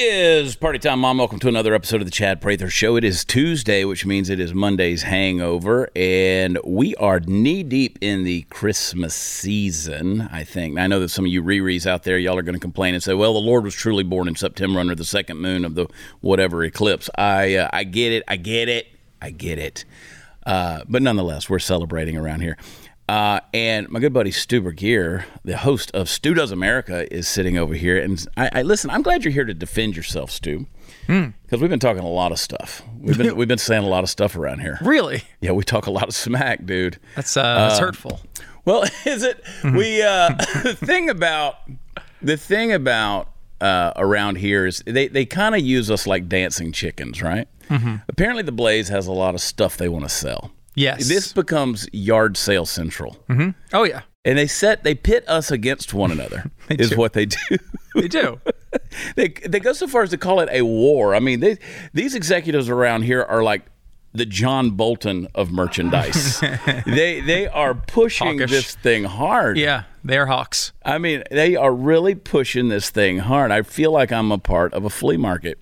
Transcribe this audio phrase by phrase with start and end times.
[0.00, 1.18] is party time, Mom.
[1.18, 2.94] Welcome to another episode of the Chad Prather Show.
[2.94, 8.22] It is Tuesday, which means it is Monday's hangover, and we are knee deep in
[8.22, 10.28] the Christmas season.
[10.30, 10.78] I think.
[10.78, 13.02] I know that some of you Riri's out there, y'all are going to complain and
[13.02, 15.88] say, "Well, the Lord was truly born in September under the second moon of the
[16.20, 18.22] whatever eclipse." I uh, I get it.
[18.28, 18.86] I get it.
[19.20, 19.84] I get it.
[20.46, 22.56] Uh, but nonetheless, we're celebrating around here.
[23.08, 27.56] Uh, and my good buddy Stu Burguiere, the host of Stu Does America, is sitting
[27.56, 27.96] over here.
[27.98, 28.90] And I, I listen.
[28.90, 30.66] I'm glad you're here to defend yourself, Stu,
[31.06, 32.82] because we've been talking a lot of stuff.
[33.00, 34.78] We've been we've been saying a lot of stuff around here.
[34.82, 35.22] Really?
[35.40, 36.98] Yeah, we talk a lot of smack, dude.
[37.16, 38.20] That's uh, that's hurtful.
[38.66, 39.42] Well, is it?
[39.64, 40.28] We uh,
[40.62, 41.56] the thing about
[42.20, 43.30] the thing about
[43.62, 47.48] uh, around here is they they kind of use us like dancing chickens, right?
[48.08, 50.52] Apparently, the Blaze has a lot of stuff they want to sell.
[50.78, 51.08] Yes.
[51.08, 53.16] This becomes yard sale central.
[53.28, 53.50] Mm-hmm.
[53.72, 57.56] Oh yeah, And they set they pit us against one another is what they do.
[57.94, 58.40] they do.
[59.16, 61.14] they they go so far as to call it a war.
[61.14, 61.58] I mean, they,
[61.92, 63.62] these executives around here are like
[64.14, 66.40] the John Bolton of merchandise.
[66.86, 68.50] they they are pushing Hawkish.
[68.50, 69.58] this thing hard.
[69.58, 70.72] yeah, they're hawks.
[70.84, 73.50] I mean, they are really pushing this thing hard.
[73.50, 75.58] I feel like I'm a part of a flea market.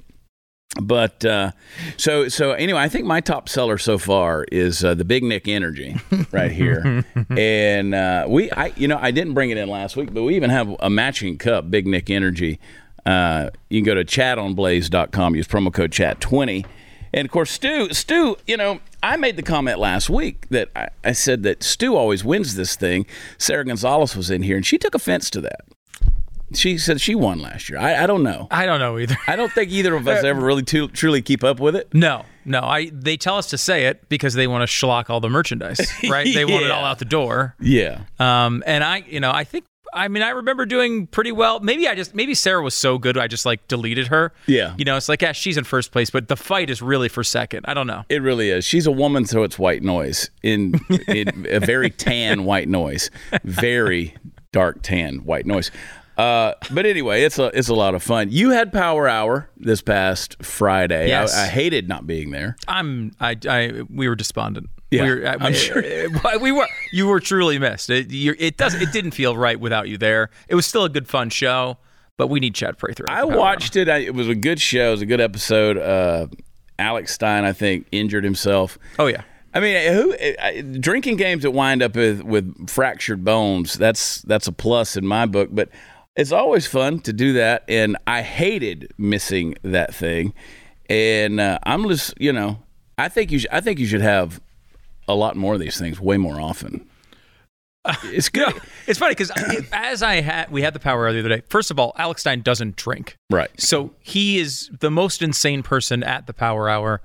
[0.80, 1.52] But uh,
[1.96, 5.48] so so anyway, I think my top seller so far is uh, the Big Nick
[5.48, 5.96] Energy
[6.32, 7.04] right here,
[7.36, 10.36] and uh, we I you know I didn't bring it in last week, but we
[10.36, 12.58] even have a matching cup, Big Nick Energy.
[13.04, 16.66] Uh, you can go to chadonblaze.com, use promo code CHAD20.
[17.14, 20.88] And of course, Stu, Stu, you know, I made the comment last week that I,
[21.04, 23.06] I said that Stu always wins this thing.
[23.38, 25.60] Sara Gonzales was in here, and she took offense to that.
[26.54, 27.78] She said she won last year.
[27.78, 28.46] I, I don't know.
[28.50, 29.16] I don't know either.
[29.26, 31.92] I don't think either of us ever really tu- truly keep up with it.
[31.92, 32.60] No, no.
[32.60, 35.80] I they tell us to say it because they want to schlock all the merchandise,
[36.08, 36.26] right?
[36.32, 37.56] They want it all out the door.
[37.60, 38.02] Yeah.
[38.20, 39.64] Um, and I, you know, I think.
[39.94, 41.60] I mean, I remember doing pretty well.
[41.60, 44.30] Maybe I just, maybe Sara was so good, I just like deleted her.
[44.46, 44.74] Yeah.
[44.76, 47.24] You know, it's like, yeah, she's in first place, but the fight is really for
[47.24, 47.64] second.
[47.66, 48.04] I don't know.
[48.10, 48.66] It really is.
[48.66, 50.74] She's a woman, so it's white noise in,
[51.08, 53.10] in a very tan white noise,
[53.42, 54.14] very
[54.52, 55.70] dark tan white noise.
[56.16, 58.28] Uh, but anyway, it's a it's a lot of fun.
[58.30, 61.08] You had Power Hour this past Friday.
[61.08, 61.36] Yes.
[61.36, 62.56] I, I hated not being there.
[62.66, 64.70] I'm, I, I, we were despondent.
[64.90, 65.82] Yeah, we were, I'm sure.
[66.40, 66.66] we were.
[66.92, 67.90] You were truly missed.
[67.90, 68.74] It, it does.
[68.74, 70.30] It didn't feel right without you there.
[70.48, 71.78] It was still a good, fun show,
[72.16, 73.04] but we need Chad Prather.
[73.08, 73.88] I watched it.
[73.88, 74.88] I, it was a good show.
[74.88, 75.76] It was a good episode.
[75.76, 76.28] Uh,
[76.78, 78.78] Alex Stein, I think, injured himself.
[78.98, 79.22] Oh yeah.
[79.52, 83.74] I mean, who uh, drinking games that wind up with, with fractured bones?
[83.74, 85.48] That's that's a plus in my book.
[85.50, 85.70] But
[86.16, 90.32] it's always fun to do that, and I hated missing that thing.
[90.88, 92.62] And uh, I'm just, you know,
[92.96, 94.40] I think you, sh- I think you should have
[95.08, 96.86] a lot more of these things, way more often.
[98.04, 98.52] It's good,
[98.88, 99.30] It's funny because
[99.72, 101.42] as I had, we had the power hour the other day.
[101.48, 103.48] First of all, Alex Stein doesn't drink, right?
[103.60, 107.00] so he is the most insane person at the power hour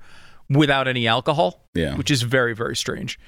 [0.50, 1.60] without any alcohol.
[1.74, 1.94] Yeah.
[1.96, 3.18] which is very very strange.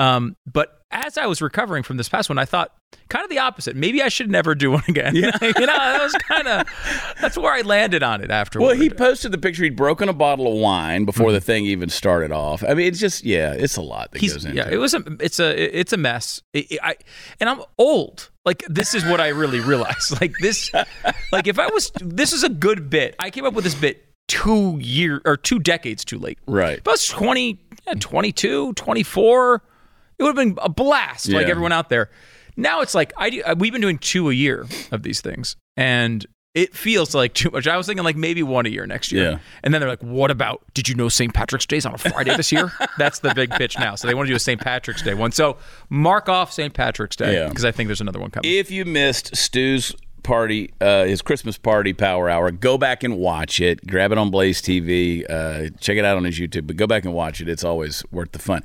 [0.00, 2.72] Um, but as I was recovering from this past one, I thought
[3.08, 3.76] kind of the opposite.
[3.76, 5.14] Maybe I should never do one again.
[5.14, 5.30] Yeah.
[5.42, 6.66] you know, that was kind of
[7.20, 8.66] that's where I landed on it afterward.
[8.66, 9.62] Well, he posted the picture.
[9.62, 12.64] He'd broken a bottle of wine before the thing even started off.
[12.64, 14.74] I mean, it's just, yeah, it's a lot that He's, goes into yeah, it.
[14.74, 16.42] it was a, it's a, it's a mess.
[16.54, 16.96] It- it- I,
[17.38, 18.30] and I'm old.
[18.44, 20.10] Like this is what I really realized.
[20.20, 20.70] Like this,
[21.30, 23.14] like if I was, this is a good bit.
[23.18, 26.38] I came up with this bit two year or two decades too late.
[26.46, 26.78] Right.
[26.78, 29.62] If I was 20, yeah, 22, 24,
[30.20, 31.28] it would have been a blast.
[31.30, 32.10] Like everyone out there.
[32.56, 35.56] Now it's like I do, uh, we've been doing two a year of these things,
[35.76, 37.66] and it feels like too much.
[37.68, 39.30] I was thinking like maybe one a year next year.
[39.30, 39.38] Yeah.
[39.62, 40.62] And then they're like, "What about?
[40.74, 41.32] Did you know St.
[41.32, 43.94] Patrick's Day's on a Friday this year?" That's the big pitch now.
[43.94, 44.60] So they want to do a St.
[44.60, 45.32] Patrick's Day one.
[45.32, 45.56] So
[45.88, 46.74] mark off St.
[46.74, 47.48] Patrick's Day Yeah.
[47.48, 48.50] because I think there's another one coming.
[48.52, 53.60] If you missed Stu's party, uh, his Christmas party power hour, go back and watch
[53.60, 53.86] it.
[53.86, 55.24] Grab it on Blaze TV.
[55.28, 57.48] Uh, check it out on his YouTube, but go back and watch it.
[57.48, 58.62] It's always worth the fun.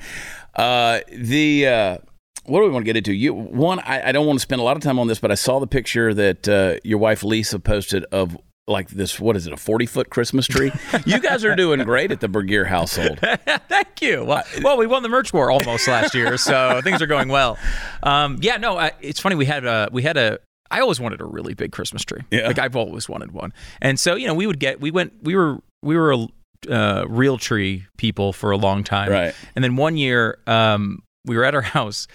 [0.56, 1.98] Uh, the uh,
[2.46, 3.14] what do we want to get into?
[3.14, 5.32] You one, I, I don't want to spend a lot of time on this, but
[5.32, 8.38] I saw the picture that uh, your wife Lisa posted of.
[8.68, 9.54] Like this, what is it?
[9.54, 10.72] A forty-foot Christmas tree.
[11.06, 13.20] You guys are doing great at the Burguiere household.
[13.70, 14.24] Thank you.
[14.26, 17.60] Well, well, we won the merch war almost last year, so things are going well.
[18.02, 19.36] Um, yeah, no, I, it's funny.
[19.36, 20.40] We had a we had a.
[20.76, 22.22] I always wanted a really big Christmas tree.
[22.32, 22.48] Yeah.
[22.48, 25.36] Like I've always wanted one, and so you know we would get we went we
[25.36, 26.28] were we were a
[26.70, 29.36] uh, real tree people for a long time, Right.
[29.56, 32.08] And then one year um, we were at our house,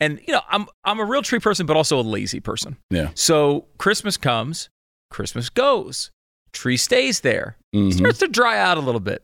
[0.00, 2.76] and you know I'm I'm a real tree person, but also a lazy person.
[2.90, 3.10] Yeah.
[3.14, 4.68] So Christmas comes,
[5.10, 6.10] Christmas goes,
[6.52, 7.92] tree stays there, Mhm.
[7.92, 9.22] starts to dry out a little bit.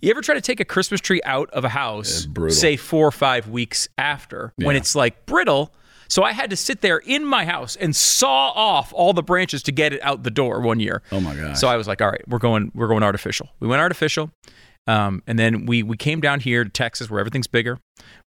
[0.00, 3.12] You ever try to take a Christmas tree out of a house, say four or
[3.12, 5.72] five weeks after, when it's like brittle?
[6.12, 9.62] So I had to sit there in my house and saw off all the branches
[9.62, 11.00] to get it out the door one year.
[11.10, 11.56] Oh my god!
[11.56, 13.48] So I was like, all right, we're going we're going artificial.
[13.60, 14.30] We went artificial.
[14.86, 17.78] Um, and then we we came down here to Texas where everything's bigger.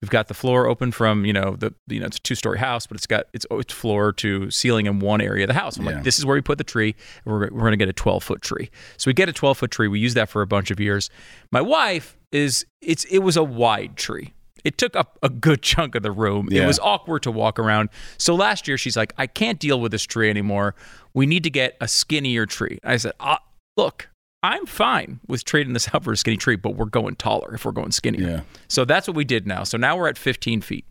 [0.01, 2.57] We've got the floor open from you know the you know it's a two story
[2.57, 5.75] house, but it's got it's, it's floor to ceiling in one area of the house.
[5.75, 5.95] I'm Yeah.
[5.95, 6.95] like, this is where we put the tree.
[7.25, 8.71] We're we're gonna get a 12 foot tree.
[8.95, 9.89] So we get a 12 foot tree.
[9.89, 11.09] We use that for a bunch of years.
[11.51, 14.31] My wife is it's it was a wide tree.
[14.63, 16.49] It took up a good chunk of the room.
[16.51, 17.89] It was awkward to walk around.
[18.17, 20.75] So last year she's like, I can't deal with this tree anymore.
[21.13, 22.79] We need to get a skinnier tree.
[22.83, 23.37] I said, uh,
[23.77, 24.09] look,
[24.41, 27.65] I'm fine with trading this out for a skinny tree, but we're going taller if
[27.65, 28.27] we're going skinnier.
[28.27, 28.41] Yeah.
[28.67, 29.63] So that's what we did now.
[29.63, 30.85] So now we're at 15 feet.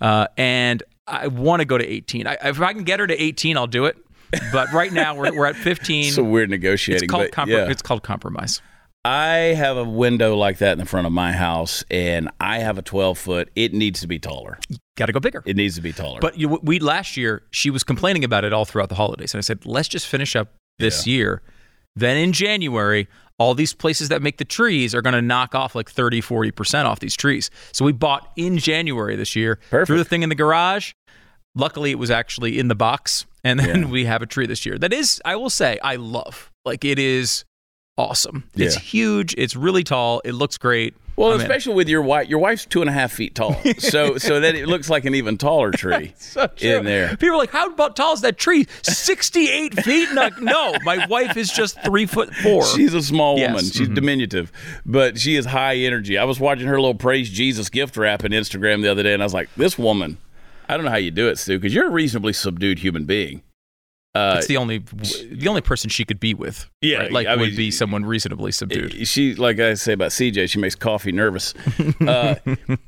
[0.00, 2.26] Uh, and I want to go to 18.
[2.26, 3.96] I, if I can get her to 18, I'll do it.
[4.52, 6.12] But right now we're, we're at 15.
[6.12, 7.04] so weird negotiating.
[7.04, 7.70] it's called yeah.
[7.70, 8.60] it's called compromise.
[9.06, 12.76] I have a window like that in the front of my house, and I have
[12.76, 13.50] a 12 foot.
[13.54, 14.58] It needs to be taller.
[14.96, 15.44] Got to go bigger.
[15.46, 16.18] It needs to be taller.
[16.20, 19.38] But you, we last year she was complaining about it all throughout the holidays, and
[19.38, 21.40] I said, let's just finish up this year.
[21.94, 23.06] Then in January,
[23.38, 26.50] all these places that make the trees are going to knock off like 30, 40
[26.50, 27.48] percent off these trees.
[27.72, 29.60] So we bought in January this year.
[29.70, 29.86] Perfect.
[29.86, 30.92] Threw the thing in the garage.
[31.54, 33.88] Luckily, it was actually in the box, and then Yeah.
[33.90, 34.76] we have a tree this year.
[34.78, 36.50] That is, I will say, I love.
[36.64, 37.44] Like it is
[37.98, 38.44] awesome.
[38.54, 39.34] It's huge.
[39.38, 40.20] It's really tall.
[40.24, 40.94] It looks great.
[41.16, 41.40] well, I'm in.
[41.40, 42.28] especially with your wife.
[42.28, 45.14] Your wife's two and a half feet tall, so so that it looks like an
[45.14, 47.16] even taller tree So in there.
[47.16, 48.66] People are like, "How about tall is that tree?
[48.82, 52.64] Sixty-eight feet?" And like, no, my wife is just three foot four.
[52.66, 53.48] She's a small Yes.
[53.50, 53.64] woman.
[53.64, 53.94] She's Mhm.
[53.94, 54.52] diminutive,
[54.84, 56.18] but she is high energy.
[56.18, 59.22] I was watching her little praise Jesus gift wrap on Instagram the other day, and
[59.22, 60.18] I was like, "This woman,
[60.68, 63.42] I don't know how you do it, Stu, because you're a reasonably subdued human being."
[64.16, 66.68] Uh, It's the only the only person she could be with.
[66.80, 67.12] Yeah, right?
[67.12, 69.06] like I would mean, be someone reasonably subdued.
[69.06, 71.54] she, like I say about CJ, she makes coffee nervous.
[72.06, 72.36] Uh,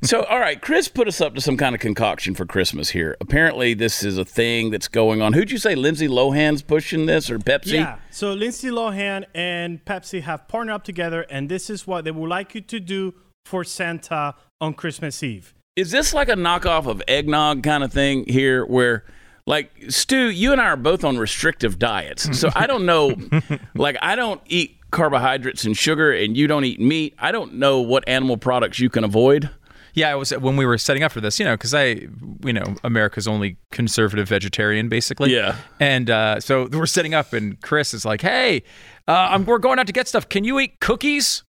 [0.01, 3.17] so, all right, Chris put us up to some kind of concoction for Christmas here.
[3.19, 5.33] Apparently, this is a thing that's going on.
[5.33, 7.73] Who'd you say Lindsay Lohan's pushing this or Pepsi?
[7.73, 7.97] Yeah.
[8.11, 12.29] So Lindsay Lohan and Pepsi have partnered up together, and this is what they would
[12.29, 13.13] like you to do
[13.45, 15.53] for Santa on Christmas Eve.
[15.75, 19.03] Is this like a knockoff of eggnog kind of thing here where
[19.49, 22.39] like Stu, you and I are both on restrictive diets.
[22.39, 23.15] So I don't know
[23.75, 27.15] like I don't eat carbohydrates and sugar and you don't eat meat.
[27.17, 29.49] I don't know what animal products you can avoid.
[29.95, 32.07] Yeah, I was when we were setting up for this, you know, because I,
[32.43, 35.33] you know, America's only conservative vegetarian, basically.
[35.33, 35.55] Yeah.
[35.79, 38.61] And uh, so we're setting up, and Chris is like, "Hey,
[39.07, 40.29] uh, I'm, we're going out to get stuff.
[40.29, 41.43] Can you eat cookies?"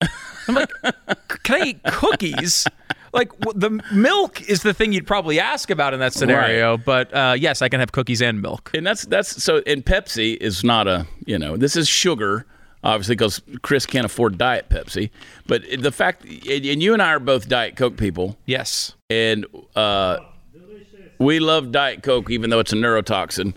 [0.47, 0.71] I'm like,
[1.43, 2.67] "Can I eat cookies?"
[3.17, 7.35] Like the milk is the thing you'd probably ask about in that scenario, but uh,
[7.37, 8.71] yes, I can have cookies and milk.
[8.73, 12.45] And that's that's so and Pepsi is not a, you know, this is sugar
[12.83, 15.09] obviously because Chris can't afford diet Pepsi.
[15.47, 18.37] But the fact and you and I are both diet Coke people.
[18.45, 18.93] Yes.
[19.09, 20.19] and uh,
[21.19, 23.55] we love Diet Coke, even though it's a neurotoxin.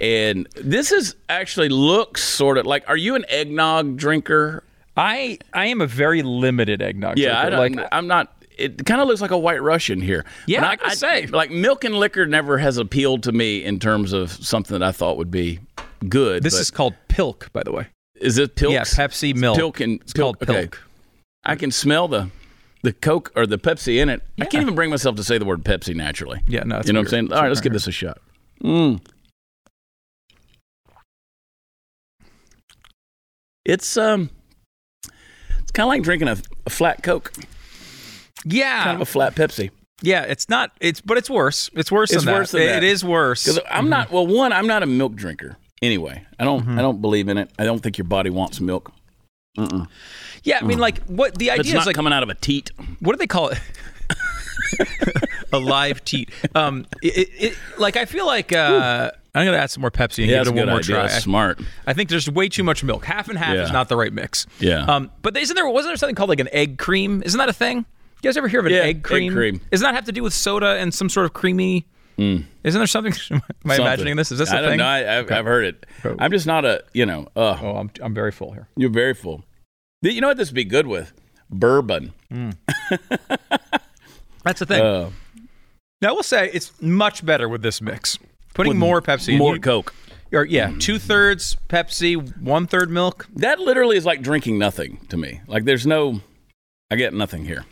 [0.00, 2.88] And this is actually looks sort of like.
[2.88, 4.64] Are you an eggnog drinker?
[4.96, 7.50] I I am a very limited eggnog Yeah, I drinker.
[7.50, 8.32] don't, like I'm not.
[8.56, 10.24] It kind of looks like a White Russian here.
[10.46, 11.26] Yeah, But I gotta say.
[11.26, 14.92] like milk and liquor never has appealed to me in terms of something that I
[14.92, 15.60] thought would be
[16.08, 16.42] good.
[16.42, 17.88] this is called Pilk, by the way.
[18.20, 18.72] is it Pilk?
[18.72, 19.56] Yeah, Pepsi milk.
[19.56, 20.68] Pilk and It's called Pilk, okay.
[21.44, 22.30] I can smell the
[22.82, 24.22] the Coke or the Pepsi in it.
[24.40, 26.42] I can't even bring myself to say the word Pepsi naturally.
[26.46, 27.06] Yeah, no, you know weird.
[27.06, 27.32] what I'm saying?
[27.32, 28.18] All right, let's give this a shot.
[28.62, 29.00] Mm.
[33.64, 34.30] It's um,
[35.60, 37.32] it's kind of like drinking a, a flat Coke,
[38.44, 39.70] Yeah, kind of a flat Pepsi.
[40.02, 40.22] yeah.
[40.22, 40.72] It's not.
[40.80, 41.70] It's but it's worse.
[41.74, 42.38] It's worse It's than that.
[42.40, 42.82] worse than that.
[42.82, 43.44] It is worse.
[43.44, 44.10] Because I'm not.
[44.10, 45.56] Well, one, I'm not a milk drinker.
[45.82, 46.62] Anyway, I don't.
[46.62, 46.78] Mm-hmm.
[46.78, 47.50] I don't believe in it.
[47.58, 48.92] I don't think your body wants milk.
[50.42, 51.96] Yeah, I mean, like what the It's idea not is like.
[51.96, 52.70] coming out of a teat.
[53.00, 53.58] What do they call it?
[55.52, 56.30] a live teat.
[56.54, 60.30] Um, it, it, like I feel like uh, I'm gonna add some more Pepsi and
[60.30, 60.96] Yeah, give it a one more idea.
[60.96, 61.06] try.
[61.08, 61.60] That's smart.
[61.86, 63.04] I think there's way too much milk.
[63.04, 63.62] Half and half Yeah.
[63.64, 64.46] is not the right mix.
[64.58, 64.84] Yeah.
[64.84, 67.22] Um, but isn't there wasn't there something called like an egg cream?
[67.24, 67.84] Isn't that a thing?
[68.24, 69.32] You guys ever hear of an Yeah, egg egg cream?
[69.34, 69.60] cream.
[69.70, 71.86] Doesn't that have to do with soda and some sort of creamy?
[72.16, 73.12] Isn't there something?
[73.30, 73.82] Am I Something.
[73.86, 74.32] imagining this?
[74.32, 74.78] Is this a I don't thing?
[74.78, 74.86] know.
[74.86, 75.86] I, I've, I've heard it.
[76.18, 76.82] I'm just not a.
[76.94, 77.26] You know.
[77.36, 78.66] Uh, Oh, I'm I'm very full here.
[78.76, 79.44] You're very full.
[80.00, 81.12] You know what this would be good with?
[81.50, 82.14] Bourbon.
[84.42, 84.82] That's the thing.
[84.82, 85.10] Uh,
[86.00, 88.18] now I will say it's much better with this mix.
[88.54, 89.38] Putting more Pepsi, in.
[89.38, 89.92] more You- Coke.
[90.32, 93.26] or yeah, two thirds Pepsi, one third milk.
[93.36, 95.40] That literally is like drinking nothing to me.
[95.46, 96.20] Like there's no,
[96.90, 97.64] I get nothing here.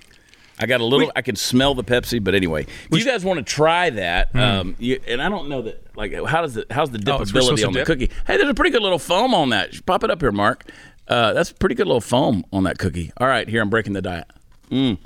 [0.59, 1.11] I got a little.
[1.17, 4.77] I can smell the Pepsi, but anyway, if you guys want to try that, um,
[4.79, 5.97] you, and I don't know that.
[5.97, 6.71] Like, how does it?
[6.71, 6.99] How's the.
[6.99, 7.87] Oh, dippability on the dip?
[7.87, 8.11] cookie?
[8.27, 9.85] Hey, there's a pretty good little foam on that.
[9.87, 10.71] Pop it up here, Mark.
[11.09, 13.13] Uh, that's a pretty good little foam on that cookie.
[13.17, 14.27] All right, here I'm breaking the diet.
[14.71, 14.99] Mm.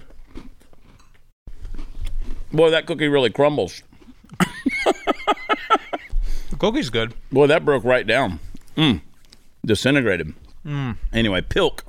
[2.52, 3.82] Boy, that cookie really crumbles.
[6.50, 7.12] The cookie's good.
[7.30, 8.38] Boy, that broke right down.
[8.76, 9.02] Mm.
[9.64, 10.32] Disintegrated.
[11.12, 11.84] Anyway, pilk.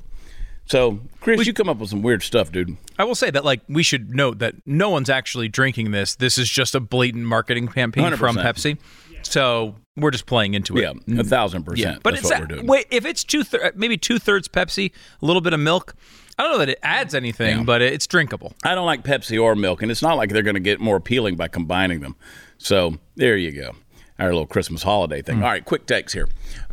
[0.68, 2.76] So, Chris, you come up with some weird stuff, dude.
[2.98, 6.14] I will say that, like, we should note that no one's actually drinking this.
[6.14, 8.42] This is just a blatant marketing campaign from 100%.
[8.42, 8.78] Pepsi.
[9.22, 10.82] So we're just playing into it.
[11.06, 11.94] Yeah, a thousand percent.
[11.96, 12.66] Yeah, but it's what doing.
[12.66, 15.94] wait if it's two thir- maybe two thirds Pepsi, a little bit of milk.
[16.38, 17.64] I don't know that it adds anything, Yeah.
[17.64, 18.52] but it's drinkable.
[18.62, 20.94] I don't like Pepsi or milk, and it's not like they're going to get more
[20.96, 22.14] appealing by combining them.
[22.58, 23.72] So there you go.
[24.18, 25.26] Our little Christmas holiday Mm.
[25.26, 25.42] thing.
[25.42, 26.28] All right, quick takes here.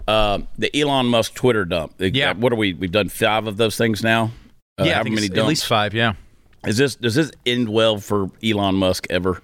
[0.07, 1.93] Uh, the Elon Musk Twitter dump.
[2.01, 2.33] Uh, Yeah.
[2.33, 2.73] What are we?
[2.73, 4.31] We've done five of those things now.
[4.79, 5.39] Uh, yeah, I how think many dumps?
[5.39, 5.93] at least five.
[5.93, 6.13] Yeah.
[6.65, 9.41] Is this does this end well for Elon Musk ever?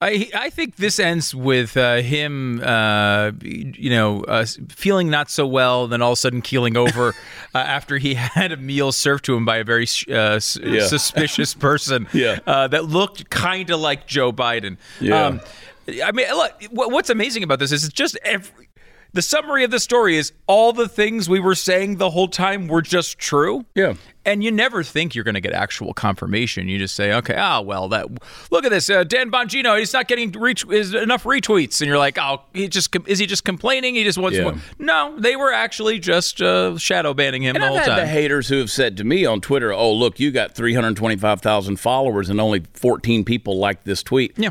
[0.00, 5.44] I I think this ends with uh, him, uh, you know, uh, feeling not so
[5.46, 7.08] well, then all of a sudden keeling over
[7.54, 10.86] uh, after he had a meal served to him by a very uh, s- Yeah.
[10.86, 12.38] suspicious person Yeah.
[12.46, 14.76] uh, that looked kind of like Joe Biden.
[15.00, 15.24] Yeah.
[15.26, 15.40] Um,
[15.88, 18.68] I mean, look, what's amazing about this is it's just every.
[19.14, 22.68] The summary of the story is all the things we were saying the whole time
[22.68, 23.64] were just true.
[23.74, 23.94] Yeah.
[24.26, 26.68] And you never think you're going to get actual confirmation.
[26.68, 28.06] You just say, okay, ah, well, that
[28.50, 31.96] look at this, uh, Dan Bongino, he's not getting ret- is enough retweets, and you're
[31.96, 33.94] like, oh, he just is he just complaining?
[33.94, 34.44] He just wants Yeah.
[34.44, 34.54] more.
[34.78, 38.06] No, they were actually just uh, shadow banning him And the I've whole had the
[38.06, 42.38] haters who have said to me on Twitter, "Oh, look, you got 325,000 followers and
[42.42, 44.50] only 14 people like this tweet." Yeah.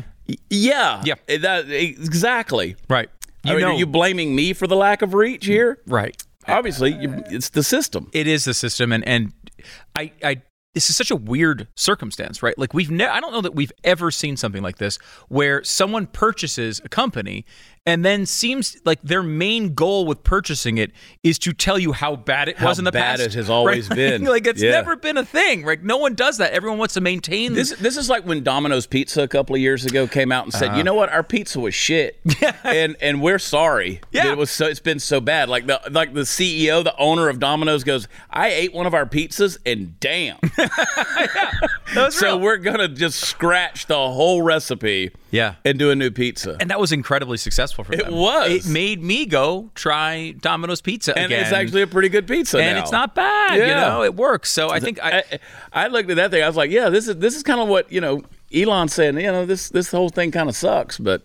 [0.50, 1.14] Yeah, Yeah.
[1.28, 2.76] Eh, That exactly.
[2.88, 3.08] right.
[3.44, 5.78] I You mean, know, are you blaming me for the lack of reach here?
[5.86, 6.20] right.
[6.46, 8.08] Obviously, you, it's the system.
[8.14, 9.32] it is the system and and
[9.94, 10.42] I I
[10.74, 12.56] this is such a weird circumstance, right?
[12.58, 16.06] Like we've ne- I don't know that we've ever seen something like this where someone
[16.06, 17.44] purchases a company
[17.88, 20.92] and then seems like their main goal with purchasing it
[21.22, 23.22] is to tell you how bad it How was in the bad past.
[23.22, 23.96] it has always right?
[24.02, 24.24] been.
[24.24, 24.70] like it's Yeah.
[24.72, 25.64] never been a thing.
[25.64, 26.52] Like No one does that.
[26.52, 29.84] Everyone wants to maintain This this is like when Domino's Pizza a couple of years
[29.84, 30.76] ago came out and said, uh-huh.
[30.78, 31.08] "You know what?
[31.10, 32.20] Our pizza was shit,
[32.64, 34.32] and and we're sorry that Yeah.
[34.32, 37.38] it was so it's been so bad." Like the like the CEO, the owner of
[37.40, 40.36] Domino's goes, "I ate one of our pizzas, and damn."
[41.96, 42.40] Was so real.
[42.40, 45.54] we're gonna just scratch the whole recipe, Yeah.
[45.64, 46.56] and do a new pizza.
[46.60, 48.14] and that was incredibly successful for It them.
[48.14, 48.66] was.
[48.66, 51.42] It made me go try Domino's Pizza And again.
[51.42, 52.82] it's actually a pretty good pizza and now.
[52.82, 53.56] it's not bad.
[53.56, 53.80] You Yeah.
[53.88, 54.50] know, it works.
[54.50, 55.18] So I think I,
[55.72, 56.42] I, I looked at that thing.
[56.42, 58.22] I was like, "Yeah, this is this is kind of what you know."
[58.54, 61.22] Elon saying, "You know, this this whole thing kind of sucks, but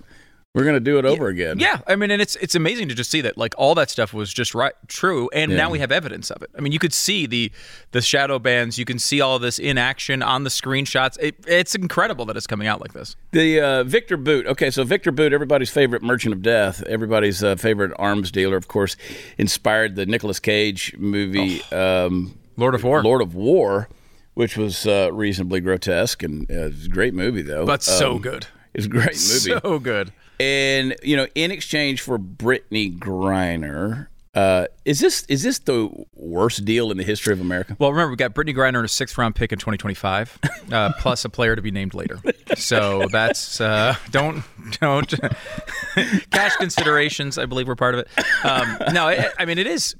[0.54, 3.10] we're gonna do it over again." Yeah, I mean, and it's it's amazing to just
[3.10, 5.58] see that like all that stuff was just right, true, and Yeah.
[5.58, 6.50] now we have evidence of it.
[6.58, 7.52] I mean, you could see the
[7.92, 11.18] the shadow bans, you can see all of this in action on the screenshots.
[11.20, 13.16] It, it's incredible that it's coming out like this.
[13.32, 14.46] The uh, Viktor Bout.
[14.48, 18.68] Okay, so Viktor Bout, everybody's favorite merchant of death, everybody's uh, favorite arms dealer, of
[18.68, 18.96] course,
[19.38, 23.02] inspired the Nicolas Cage movie um, Lord of War.
[23.04, 23.90] Lord of War,
[24.36, 27.66] which was uh, reasonably grotesque and uh, it was a great movie though.
[27.66, 29.60] But so Um, good, It's a great movie.
[29.62, 30.12] so good.
[30.40, 34.08] And you know, in exchange for Brittney Griner.
[34.36, 37.78] Uh, is this is this the worst deal in the history of America?
[37.78, 40.40] Well, remember we got Brittney Griner in a sixth round pick in 2025,
[40.72, 42.20] uh, plus a player to be named later.
[42.56, 44.44] So that's uh, don't
[44.82, 45.08] don't
[46.32, 47.38] cash considerations.
[47.38, 48.08] I believe were part of it.
[48.44, 49.96] Um, no, I, I mean it is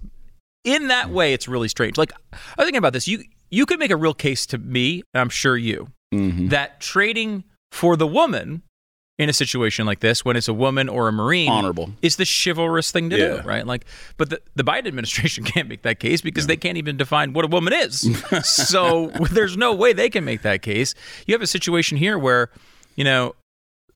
[0.63, 1.34] in that way.
[1.34, 2.00] It's really strange.
[2.00, 3.08] Like I was thinking about this.
[3.08, 6.48] You you could make a real case to me, and I'm sure you, Mm-hmm.
[6.48, 8.63] that trading for the woman
[9.20, 11.91] in a situation like this, when it's a woman or a marine, Honorable.
[12.01, 13.41] is the chivalrous thing to Yeah.
[13.41, 13.65] do, right?
[13.65, 13.86] Like,
[14.17, 17.46] but the, the Biden administration can't make that case because they can't even define what
[17.46, 18.08] a woman is.
[18.43, 20.96] so there's no way they can make that case.
[21.27, 22.50] You have a situation here where,
[22.96, 23.36] you know,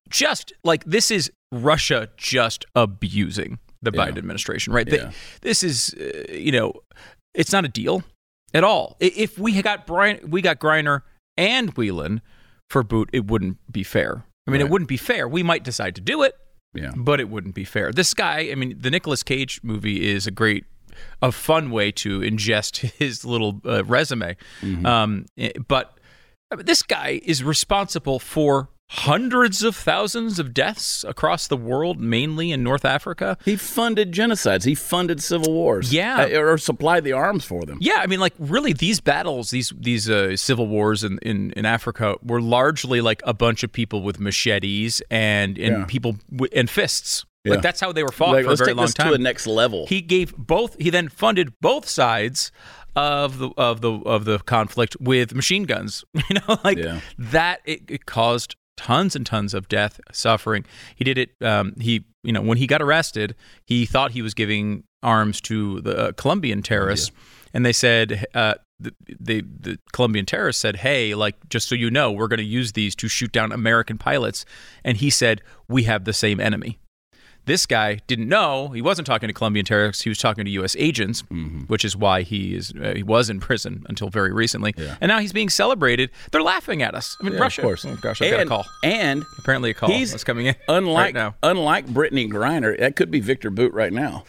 [0.10, 4.06] just like this is Russia just abusing the Yeah.
[4.08, 4.88] Biden administration, right?
[4.88, 5.12] They- Yeah.
[5.42, 6.74] this is, uh, you know,
[7.34, 8.04] it's not a deal
[8.54, 8.98] at all.
[9.00, 11.02] If we got Brian, we got Griner
[11.38, 12.22] and Whelan
[12.70, 14.24] for Bout, it wouldn't be fair.
[14.48, 15.28] I mean, it wouldn't be fair.
[15.28, 16.34] We might decide to do it,
[16.74, 16.92] Yeah.
[16.96, 17.92] but it wouldn't be fair.
[17.92, 20.66] This guy, I mean, the Nicolas Cage movie is a great,
[21.22, 24.38] a fun way to ingest his little uh, resume.
[24.86, 25.98] Um, eh, but
[26.60, 32.64] this guy is responsible for hundreds of thousands of deaths across the world, mainly in
[32.64, 33.38] North Africa.
[33.44, 34.66] He funded genocides.
[34.66, 35.94] He funded civil wars.
[35.94, 36.24] Yeah.
[36.34, 37.78] Uh, or supplied the arms for them.
[37.82, 41.66] Yeah, I mean, like really, these battles, these these uh, civil wars in, in in
[41.66, 45.86] Africa were largely like a bunch of people with machetes and and Yeah.
[45.88, 47.26] people w- and fists.
[47.44, 47.54] Yeah.
[47.54, 49.10] Like that's how they were fought Like, for a very long time.
[49.10, 49.86] to a next level.
[49.88, 50.76] he gave both.
[50.80, 52.52] He then funded both sides
[52.96, 56.04] of the of the of the conflict with machine guns.
[56.30, 57.00] You know, like Yeah.
[57.18, 57.62] that.
[57.66, 60.66] It, it caused tons and tons of death, suffering.
[60.96, 61.32] He did it.
[61.42, 65.82] Um, he, you know, when he got arrested, he thought he was giving arms to
[65.82, 67.12] the uh, Colombian terrorists.
[67.54, 71.90] and they said uh, the, the the Colombian terrorists said, "Hey, like just so you
[71.90, 74.46] know, we're going to use these to shoot down American pilots."
[74.84, 76.80] And he said, "We have the same enemy."
[77.48, 80.04] This guy didn't know he wasn't talking to Colombian terrorists.
[80.04, 80.76] He was talking to U.S.
[80.78, 81.62] agents, Mm-hmm.
[81.62, 84.76] which is why he is uh, he was in prison until very recently.
[85.02, 86.12] And now he's being celebrated.
[86.32, 87.18] They're laughing at us.
[87.20, 87.62] I mean, Yeah, Russia.
[87.62, 87.86] of course.
[87.86, 88.66] Oh gosh, I got a and, call.
[88.84, 91.36] And Apparently, a call he's is coming in unlike right now.
[91.42, 94.26] unlike Brittney Griner, that could be Viktor Bout right now.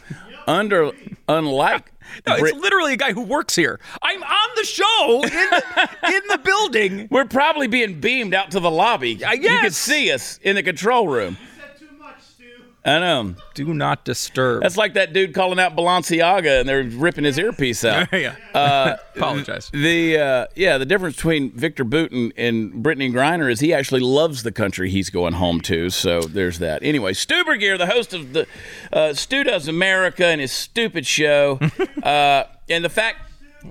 [0.47, 0.93] Under
[1.29, 1.93] unlike
[2.27, 3.79] No, it's literally a guy who works here.
[4.01, 7.09] I'm on the show in the, in the building.
[7.11, 9.23] we're probably being beamed out to the lobby.
[9.25, 11.37] I You can see us in the control room.
[11.59, 12.45] said too much, Stu.
[12.89, 13.35] I know.
[13.55, 14.63] Do not disturb.
[14.63, 18.09] That's like that dude calling out Balenciaga and they're ripping his earpiece out.
[18.13, 18.37] yeah.
[18.55, 19.71] Uh, Apologize.
[19.73, 24.01] The uh, yeah, the difference between Viktor Bout and, and Brittney Griner is he actually
[24.01, 25.91] loves the country he's going home to.
[25.91, 26.83] So there's that.
[26.83, 28.47] Anyway, Stu Burguiere, the host of the
[28.93, 31.59] uh, Stu Does America and his stupid show,
[32.03, 33.23] uh, and the fact.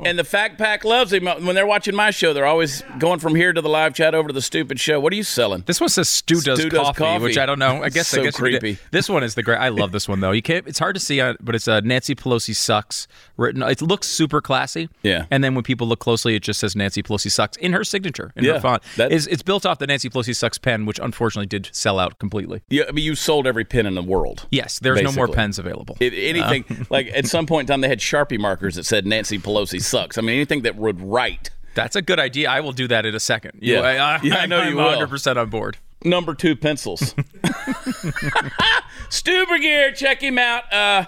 [0.03, 1.25] And the Fact Pack loves him.
[1.25, 4.27] When they're watching my show, they're always going from here to the live chat over
[4.27, 4.99] to the stupid show.
[4.99, 5.63] What are you selling?
[5.65, 7.23] This one says Stu does, Stu does coffee, coffee.
[7.23, 7.81] which I don't know.
[7.83, 8.77] I guess So I guess creepy.
[8.91, 9.57] This one is the great.
[9.57, 10.31] I love this one though.
[10.31, 10.67] You can't.
[10.67, 13.63] It's hard to see, uh, but it's uh, Nancy Pelosi sucks written.
[13.63, 14.89] It looks super classy.
[15.03, 15.25] Yeah.
[15.31, 18.33] And then when people look closely, it just says Nancy Pelosi sucks in her signature
[18.35, 18.83] in Yeah, her font.
[18.97, 22.19] that- it's, it's built off the Nancy Pelosi sucks pen, which unfortunately did sell out
[22.19, 22.61] completely.
[22.69, 24.47] Yeah, I mean, you sold every pen in the world.
[24.51, 25.97] Yes, there's no more pens available.
[25.99, 29.39] It, anything like at some point in time they had Sharpie markers that said Nancy
[29.39, 30.17] Pelosi sucks.
[30.17, 31.49] I mean anything that would write.
[31.75, 32.49] That's a good idea.
[32.49, 33.59] I will do that in a second.
[33.61, 33.81] Yeah.
[33.81, 34.97] I, I, Yeah, I know I'm you will.
[34.97, 35.77] 100% on board.
[36.03, 37.13] Number two pencils.
[39.09, 40.71] Stu Burguiere, check him out.
[40.73, 41.05] Uh,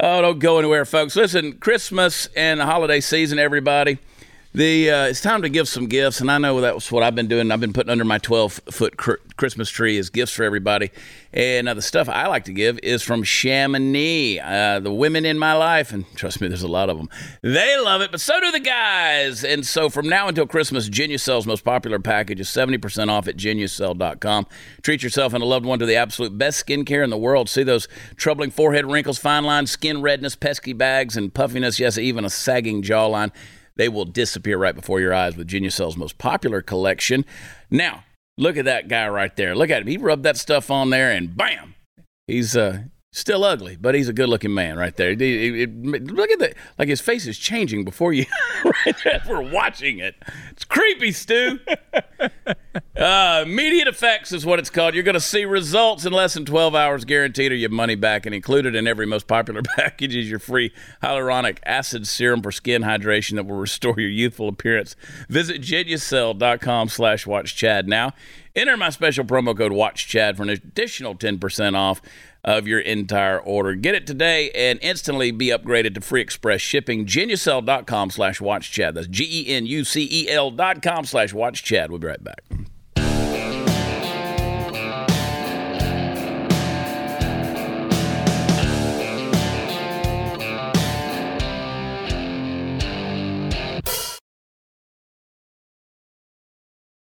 [0.00, 1.14] oh, don't go anywhere, folks.
[1.16, 3.98] Listen, Christmas and the holiday season, everybody.
[4.56, 7.26] The uh, it's time to give some gifts, and I know that's what I've been
[7.26, 7.50] doing.
[7.50, 10.92] I've been putting under my 12 foot cr- Christmas tree as gifts for everybody.
[11.32, 14.38] And uh, the stuff I like to give is from Chamonix.
[14.38, 17.08] Uh, the women in my life, and trust me, there's a lot of them.
[17.42, 19.42] They love it, but so do the guys.
[19.42, 24.46] And so from now until Christmas, Genucel's most popular package is 70% off at genucel.com.
[24.82, 27.48] Treat yourself and a loved one to the absolute best skincare in the world.
[27.48, 31.80] See those troubling forehead wrinkles, fine lines, skin redness, pesky bags, and puffiness.
[31.80, 33.32] Yes, even a sagging jawline.
[33.76, 37.24] They will disappear right before your eyes with Genucel's most popular collection.
[37.70, 38.04] Now,
[38.38, 39.54] look at that guy right there.
[39.54, 39.88] Look at him.
[39.88, 41.74] He rubbed that stuff on there and bam,
[42.26, 42.84] he's uh,
[43.16, 45.10] still ugly, but he's a good-looking man right there.
[45.10, 46.54] It- it- it- look at that.
[46.78, 48.26] Like his face is changing before you.
[48.64, 50.16] right there, we're watching it.
[50.50, 51.60] It's creepy, Stu.
[52.96, 54.94] Uh, immediate effects is what it's called.
[54.94, 58.24] You're going to see results in less than 12 hours, guaranteed, or your money back.
[58.24, 60.72] And included in every most popular package is your free
[61.02, 64.94] hyaluronic acid serum for skin hydration that will restore your youthful appearance.
[65.28, 68.12] Visit genucel.com slash watchchad now.
[68.54, 72.00] Enter my special promo code WatchChad for an additional 10% off
[72.44, 73.74] of your entire order.
[73.74, 77.06] Get it today and instantly be upgraded to free express shipping.
[77.06, 78.94] Genucel.com slash watchchad.
[78.94, 81.88] That's G-E-N-U-C-E-L dot com slash watchchad.
[81.88, 82.42] We'll be right back.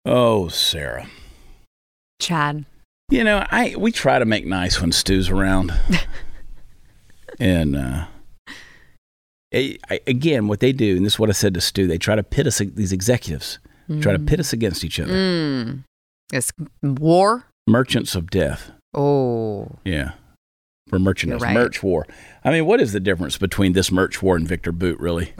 [0.09, 1.09] Oh, Sara.
[2.21, 2.65] Chad.
[3.09, 5.73] You know, I we try to make nice when Stu's around,
[7.39, 8.07] and uh,
[9.55, 11.99] I, I- again, what they do, and this is what I said to Stu, they
[11.99, 12.59] try to pit us.
[12.59, 13.61] These executives
[14.01, 15.13] try to pit us against each other.
[15.13, 15.85] Mm.
[16.33, 17.45] It's war.
[17.69, 18.73] Merchants of death.
[18.93, 19.69] Oh.
[19.85, 20.13] Yeah,
[20.89, 21.55] for merchandise, right.
[21.55, 22.09] merch war.
[22.45, 24.99] I mean, what is the difference between this merch war and Viktor Bout?
[24.99, 25.33] Really?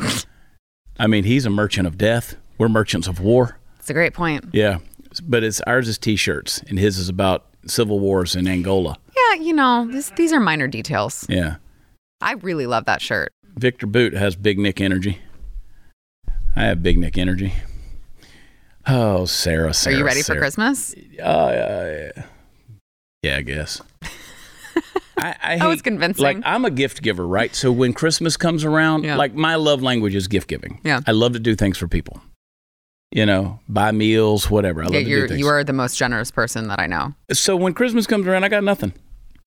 [1.01, 2.37] I mean, he's a merchant of death.
[2.59, 3.59] We're merchants of war.
[3.81, 4.45] It's a great point.
[4.53, 4.79] Yeah,
[5.25, 8.97] but it's ours is t-shirts, and his is about civil wars in Angola.
[9.17, 11.27] Yeah, you know, this, these are minor details.
[11.29, 11.57] Yeah.
[12.21, 13.31] I really love that shirt.
[13.57, 15.19] Viktor Bout has Big Nick energy.
[16.55, 17.53] I have Big Nick energy.
[18.87, 19.95] Oh, Sara, Sara.
[19.97, 20.95] Are you ready for Christmas?
[21.19, 22.23] Uh, uh,
[23.23, 23.83] yeah, I guess.
[25.19, 26.23] I, I, That was convincing.
[26.23, 27.55] Like I'm a gift giver, right?
[27.55, 29.17] So when Christmas comes around, Yeah.
[29.17, 30.81] like my love language is gift giving.
[30.85, 31.01] Yeah.
[31.07, 32.21] I love to do things for people.
[33.13, 34.83] You know, buy meals, whatever.
[34.83, 37.15] I love Yeah, to do you're, you are the most generous person that I know.
[37.33, 38.93] so when Christmas comes around, I got nothing.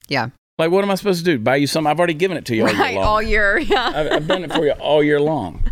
[0.08, 0.30] Yeah.
[0.58, 1.40] Like, what am I supposed to do?
[1.40, 1.90] Buy you something?
[1.90, 3.06] I've already given it to you all Right, year long.
[3.08, 3.58] all year.
[3.70, 3.92] Yeah.
[3.96, 5.64] I've, I've done it for you all year long.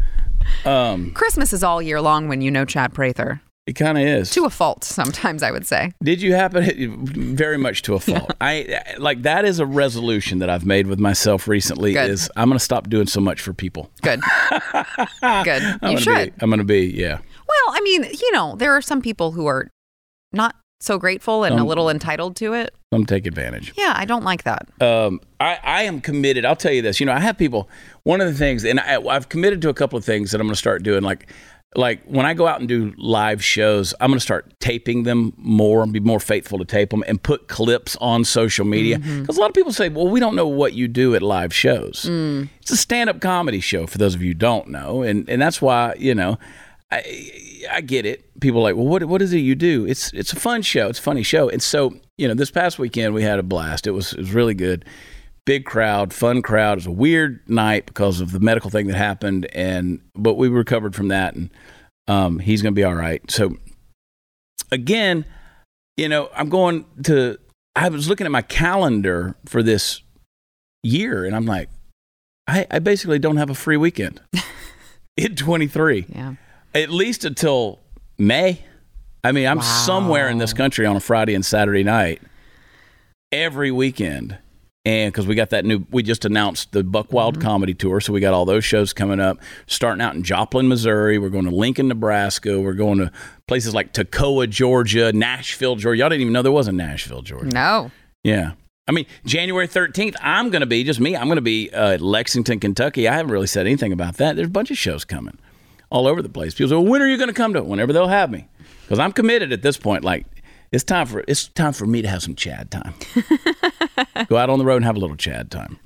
[0.66, 3.42] Um, Christmas is all year long when you know Chad Prather.
[3.66, 4.30] it kind of is.
[4.32, 5.92] To a fault, sometimes I would say.
[6.04, 7.06] Did you happen?
[7.36, 8.32] Very much to a fault.
[8.42, 11.94] I like that is a resolution that I've made with myself recently.
[11.94, 12.12] Good.
[12.12, 13.90] Is I'm going to stop doing so much for people.
[14.02, 14.22] Good.
[14.62, 14.84] Good.
[15.22, 16.36] I'm You gonna should.
[16.36, 17.20] Be, I'm going to be yeah.
[17.78, 19.70] I mean, you know, there are some people who are
[20.34, 22.74] not so grateful and a Um, little entitled to it.
[22.94, 23.74] Some take advantage.
[23.78, 24.68] Yeah, I don't like that.
[24.82, 26.44] um, I, I am committed.
[26.46, 27.00] I'll tell you this.
[27.00, 27.70] You know, I have people.
[28.04, 30.48] One of the things, and I, I've committed to a couple of things that I'm
[30.48, 31.04] going to start doing.
[31.04, 31.28] Like,
[31.76, 35.34] like when I go out and do live shows, I'm going to start taping them
[35.38, 38.98] more and be more faithful to tape them and put clips on social media.
[39.00, 41.54] Because a lot of people say, "Well, we don't know what you do at live
[41.54, 42.06] shows."
[42.62, 43.86] It's a stand-up comedy show.
[43.86, 46.38] For those of you who don't know, and and that's why you know.
[46.90, 48.40] I, I get it.
[48.40, 49.86] People are like, well, what what is it you do?
[49.86, 50.88] It's it's a fun show.
[50.88, 51.50] It's a funny show.
[51.50, 53.88] And so, you know, this past weekend we had a blast.
[53.88, 54.86] It was it was really good.
[55.46, 56.74] Big crowd, fun crowd.
[56.74, 60.50] It was a weird night because of the medical thing that happened, and but we
[60.50, 61.50] recovered from that, and
[62.08, 63.22] um, he's going to be all right.
[63.32, 63.56] So,
[64.72, 65.24] again,
[65.96, 67.38] you know, I'm going to.
[67.78, 70.02] I was looking at my calendar for this
[70.84, 71.70] year, and I'm like,
[72.48, 74.22] I, I basically don't have a free weekend
[75.18, 76.34] in 23 Yeah.
[76.74, 77.80] At least until
[78.18, 78.64] May.
[79.24, 82.22] I mean, I'm somewhere in this country on a Friday and Saturday night
[83.32, 84.38] every weekend.
[84.86, 88.00] And because we got that new, we just announced the Buck Wild Comedy Tour.
[88.00, 89.38] So we got all those shows coming up.
[89.66, 91.18] Starting out in Joplin, Missouri.
[91.18, 92.58] We're going to Lincoln, Nebraska.
[92.62, 93.12] We're going to
[93.50, 95.98] places like Toccoa, Georgia, Nashville, Georgia.
[96.00, 97.50] Y'all didn't even know there was a Nashville, Georgia.
[97.50, 97.92] No.
[98.24, 98.54] Yeah.
[98.88, 101.96] I mean, January 13th, I'm going to be, just me, I'm going to be uh,
[101.96, 103.10] at Lexington, Kentucky.
[103.10, 104.38] I haven't really said anything about that.
[104.38, 105.38] There's a bunch of shows coming
[105.90, 106.54] all over the place.
[106.54, 107.66] People say, well, when are you going to come to it?
[107.66, 108.48] Whenever they'll have me.
[108.82, 110.04] Because I'm committed at this point.
[110.04, 110.26] Like,
[110.72, 112.94] it's time for it's time for me to have some Chad time.
[114.28, 115.80] Go out on the road and have a little Chad time.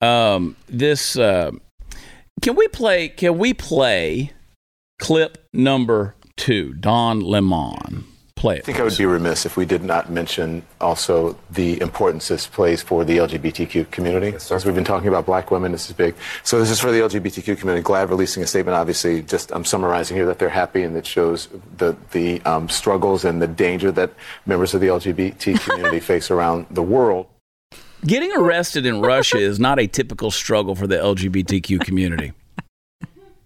[0.00, 1.52] Um, this uh,
[2.42, 3.08] can we play?
[3.08, 4.32] Can we play
[4.98, 6.74] clip number two?
[6.74, 8.04] Don Lemon,
[8.40, 8.62] play it.
[8.62, 12.46] I think I would be remiss if we did not mention also the importance this
[12.46, 14.34] plays for the LGBTQ community.
[14.34, 16.14] As we've been talking about black women, this is big.
[16.42, 17.84] So this is for the LGBTQ community.
[17.84, 18.76] GLAAD releasing a statement.
[18.76, 23.24] Obviously, just I'm summarizing here that they're happy and it shows the the um, struggles
[23.24, 24.10] and the danger that
[24.46, 27.26] members of the LGBT community face around the world.
[28.06, 32.32] Getting arrested in Russia is not a typical struggle for the LGBTQ community.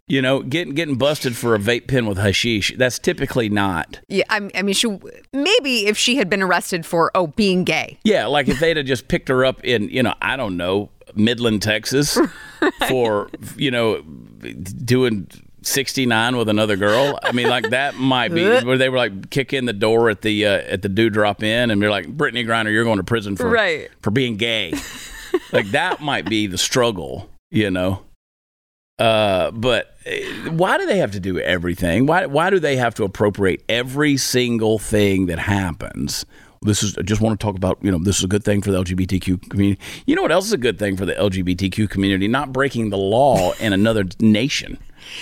[0.07, 4.01] You know, getting getting busted for a vape pen with hashish, that's typically not.
[4.09, 4.99] Yeah, I, I mean, she
[5.33, 7.99] maybe if she had been arrested for oh being gay.
[8.05, 10.91] Yeah, like if they'd have just picked her up in, you know, I don't know,
[11.15, 12.19] Midland, Texas
[12.89, 14.03] for, you know,
[14.85, 15.27] doing
[15.63, 17.19] 69 with another girl.
[17.23, 20.21] I mean, like that might be where they were like kick in the door at
[20.21, 23.05] the uh, at the do drop in and they're like, Brittney Griner, you're going to
[23.05, 23.89] prison for Right.
[24.03, 24.75] for being gay.
[25.53, 28.03] like that might be the struggle, you know.
[28.99, 32.07] Uh, but uh, why do they have to do everything?
[32.07, 36.25] Why why do they have to appropriate every single thing that happens?
[36.63, 38.63] This is I just want to talk about, you know, this is a good thing
[38.63, 39.81] for the LGBTQ community.
[40.07, 42.29] You know what else is a good thing for the LGBTQ community?
[42.29, 44.79] Not breaking the law in another nation.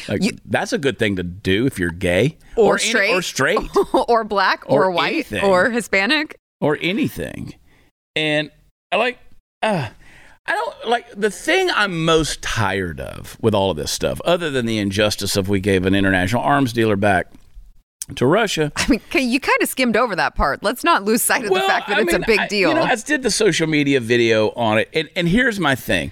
[0.07, 3.13] Like that's a good thing to do if you're gay Or any- straight.
[3.15, 3.59] or straight
[4.09, 5.45] or black or, Or white anything.
[5.45, 6.37] or Hispanic.
[6.61, 7.55] or anything.
[8.15, 8.51] And
[8.93, 9.19] I like,
[9.63, 9.89] uh,
[10.47, 14.51] I don't like the thing I'm most tired of with all of this stuff, other
[14.51, 17.29] than the injustice of we gave an international arms dealer back
[18.17, 18.73] to Russia.
[18.77, 20.63] I mean, you kind of skimmed over that part.
[20.65, 22.71] Let's not lose sight of the fact that I it's mean, a big I- deal.
[22.71, 26.11] You know, I did the social media video on it, and, and here's my thing.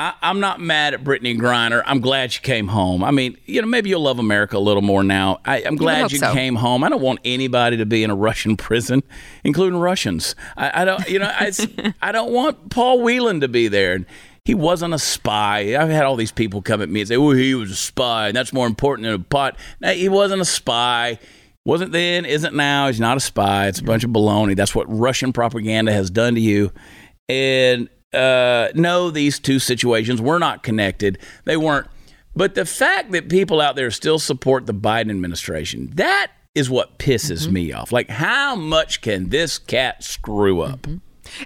[0.00, 1.82] I, I'm not mad at Brittney Griner.
[1.84, 3.04] I'm glad she came home.
[3.04, 5.40] I mean, you know, maybe you'll love America a little more now.
[5.44, 6.32] I, I'm glad you so.
[6.32, 6.82] came home.
[6.82, 9.02] I don't want anybody to be in a Russian prison,
[9.44, 10.34] including Russians.
[10.56, 11.52] I, I don't, you know, I,
[12.00, 14.06] I don't want Paul Whelan to be there.
[14.46, 15.76] He wasn't a spy.
[15.76, 18.28] I've had all these people come at me and say, "Oh, he was a spy,
[18.28, 21.18] and that's more important than a pot." No, he wasn't a spy.
[21.66, 22.86] Wasn't then, isn't now.
[22.86, 23.66] He's not a spy.
[23.68, 24.56] It's a bunch of baloney.
[24.56, 26.72] That's what Russian propaganda has done to you.
[27.28, 31.18] And uh, no, these two situations were not connected.
[31.44, 31.86] They weren't.
[32.34, 36.98] But the fact that people out there still support the Biden administration, that is what
[36.98, 37.92] pisses me off.
[37.92, 40.86] Like, how much can this cat screw up?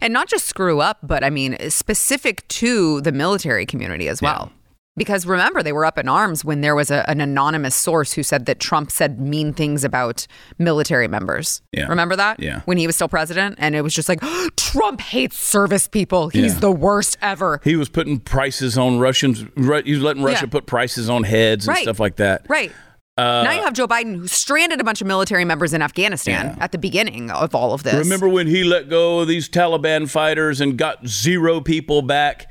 [0.00, 4.52] and not just screw up, but I mean, specific to the military community as well.
[4.96, 8.22] Because remember, they were up in arms when there was a, an anonymous source who
[8.22, 10.24] said that Trump said mean things about
[10.56, 11.62] military members.
[11.72, 11.88] Yeah.
[11.88, 12.38] Remember that?
[12.38, 12.60] Yeah.
[12.66, 13.56] When he was still president?
[13.58, 14.20] And it was just like,
[14.56, 16.28] Trump hates service people.
[16.28, 16.60] He's Yeah.
[16.60, 17.60] the worst ever.
[17.64, 19.44] He was putting prices on Russians.
[19.56, 20.50] Ru- He was letting Russia Yeah.
[20.50, 21.82] put prices on heads and Right.
[21.82, 22.46] stuff like that.
[22.48, 22.70] Right.
[23.18, 26.54] now you have Joe Biden who stranded a bunch of military members in Afghanistan Uh,
[26.56, 26.64] Yeah.
[26.64, 27.94] at the beginning of all of this.
[27.94, 32.48] Remember when he let go of these Taliban fighters and got zero people back?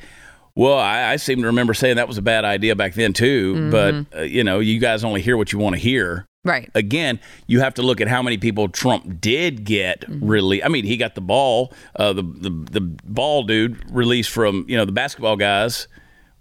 [0.56, 3.56] Well, I, I seem to remember saying that was a bad idea back then too.
[3.56, 3.70] Mm-hmm.
[3.72, 6.28] But uh, you know, you guys only hear what you want to hear.
[6.46, 6.70] Right.
[6.76, 10.02] Again, you have to look at how many people Trump did get.
[10.02, 10.28] Mm-hmm.
[10.28, 14.66] Really, I mean, he got the ball, uh, the, the the ball dude released from
[14.68, 15.88] you know the basketball guys,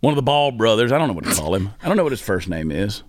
[0.00, 0.92] one of the Ball brothers.
[0.92, 1.70] I don't know what to call him.
[1.82, 3.02] I don't know what his first name is.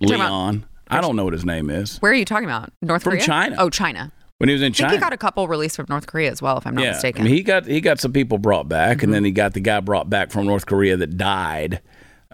[0.00, 0.66] Leon.
[0.88, 1.98] I don't know what his name is.
[1.98, 2.72] Where are you talking about?
[2.80, 3.22] North From Korea?
[3.22, 3.56] China.
[3.58, 4.12] Oh, China.
[4.38, 4.92] When he was in I think China.
[4.92, 7.22] he got a couple released from North Korea as well, if I'm not yeah, mistaken.
[7.22, 9.60] I mean, he got he got some people brought back, and then he got the
[9.60, 11.80] guy brought back from North Korea that died,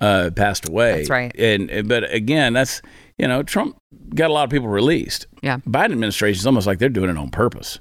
[0.00, 0.98] uh, passed away.
[0.98, 1.32] That's right.
[1.38, 2.82] And and- but again, that's
[3.18, 3.76] you know Trump
[4.14, 5.26] got a lot of people released.
[5.42, 5.58] Yeah.
[5.58, 7.78] Biden administration is almost like they're doing it on purpose.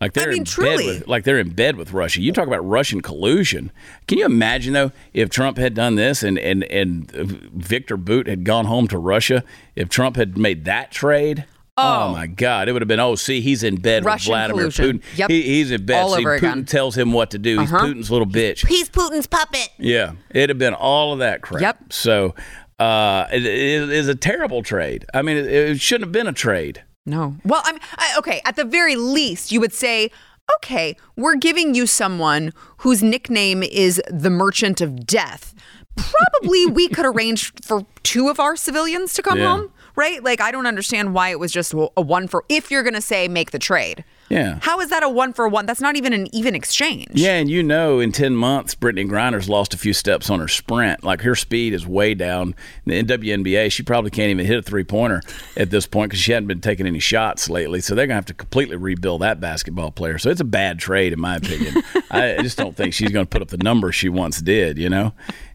[0.00, 0.76] Like they're mean, in truly.
[0.76, 2.20] bed with, like they're in bed with Russia.
[2.20, 3.72] You talk about Russian collusion.
[4.06, 8.44] Can you imagine though if Trump had done this and and and Viktor Bout had
[8.44, 9.42] gone home to Russia?
[9.74, 11.46] If Trump had made that trade.
[11.76, 12.68] Oh, my God!
[12.68, 13.00] It would have been.
[13.00, 14.98] Oh, see, he's in bed Russian with Vladimir collusion.
[15.00, 15.18] Putin.
[15.18, 15.30] Yep.
[15.30, 16.02] He, he's in bed.
[16.02, 16.64] All see, Putin again.
[16.66, 17.58] tells him what to do.
[17.60, 17.84] He's Uh-huh.
[17.86, 18.66] Putin's little bitch.
[18.66, 19.70] He's Putin's puppet.
[19.78, 21.62] Yeah, it'd have been all of that crap.
[21.62, 21.92] Yep.
[21.92, 22.34] So
[22.78, 25.04] uh, it, it is a terrible trade.
[25.12, 26.84] I mean, it, it shouldn't have been a trade.
[27.06, 27.36] No.
[27.44, 28.40] Well, I'm I, okay.
[28.44, 30.10] At the very least, you would say,
[30.56, 35.54] okay, we're giving you someone whose nickname is the Merchant of Death.
[35.96, 39.56] Probably we could arrange for two of our civilians to come Yeah.
[39.56, 40.22] home, right?
[40.22, 42.44] Like, I don't understand why it was just a one for.
[42.48, 44.58] If you're going to say make the trade, Yeah.
[44.62, 45.66] how is that a one for one?
[45.66, 47.08] That's not even an even exchange.
[47.12, 50.48] Yeah, and you know, in ten months, Brittney Griner's lost a few steps on her
[50.48, 51.04] sprint.
[51.04, 52.54] Like her speed is way down.
[52.86, 55.22] In the WNBA, she probably can't even hit a three pointer
[55.56, 57.80] at this point because she hadn't been taking any shots lately.
[57.80, 60.18] So they're gonna have to completely rebuild that basketball player.
[60.18, 61.82] So it's a bad trade, in my opinion.
[62.10, 64.78] I just don't think she's gonna put up the numbers she once did.
[64.78, 65.12] You know,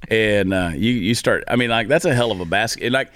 [0.10, 1.44] and uh, you you start.
[1.48, 2.92] I mean, like that's a hell of a basket.
[2.92, 3.12] Like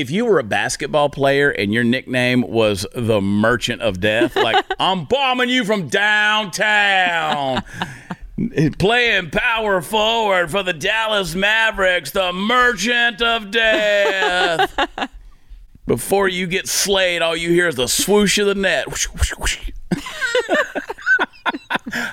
[0.00, 4.64] if you were a basketball player and your nickname was the Merchant of Death, like
[4.78, 7.62] I'm bombing you from downtown,
[8.78, 14.88] playing power forward for the Dallas Mavericks, the Merchant of Death.
[15.86, 18.86] Before you get slayed, all you hear is the swoosh of the net.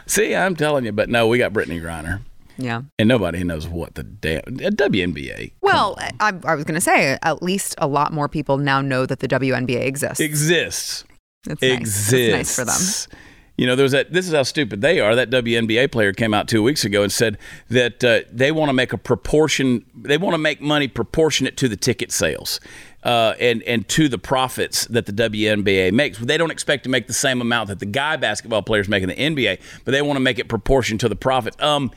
[0.05, 2.21] See, I'm telling you, but no, we got Brittney Griner.
[2.57, 2.83] Yeah.
[2.99, 7.41] And nobody knows what the damn WNBA Well, I, I was going to say, at
[7.41, 10.19] least a lot more people now know that the WNBA exists.
[10.19, 11.03] exists.
[11.47, 11.71] It's nice.
[11.71, 12.13] exists.
[12.13, 13.19] It's nice for them.
[13.57, 14.11] You know, there's that.
[14.11, 15.15] This is how stupid they are.
[15.15, 17.37] That WNBA player came out two weeks ago and said
[17.69, 19.85] that uh, they want to make a proportion.
[19.93, 22.59] They want to make money proportionate to the ticket sales.
[23.03, 27.05] Uh, and and to the profits that the WNBA makes, they don't expect to make
[27.05, 30.15] the same amount that the guy basketball players make in the NBA, but they want
[30.15, 31.61] to make it proportion to the profits.
[31.61, 31.91] Um,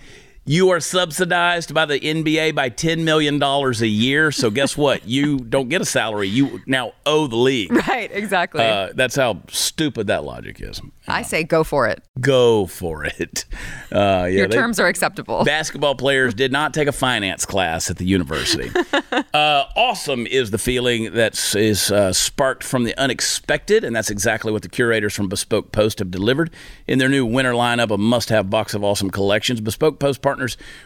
[0.47, 4.31] you are subsidized by the NBA by $10 million a year.
[4.31, 5.07] So, guess what?
[5.07, 6.29] You don't get a salary.
[6.29, 7.73] You now owe the league.
[7.73, 8.63] Right, exactly.
[8.65, 10.81] Uh, that's how stupid that logic is.
[11.09, 12.03] I say go for it.
[12.21, 13.45] Go for it.
[13.93, 15.45] Uh, yeah, Your they- terms are acceptable.
[15.45, 18.71] Basketball players did not take a finance class at the university.
[19.35, 24.53] uh, awesome is the feeling that is uh, sparked from the unexpected, and that's exactly
[24.53, 26.51] what the curators from Bespoke Post have delivered
[26.87, 29.61] in their new winter lineup of must-have box of awesome collections.
[29.61, 30.36] Bespoke Post partners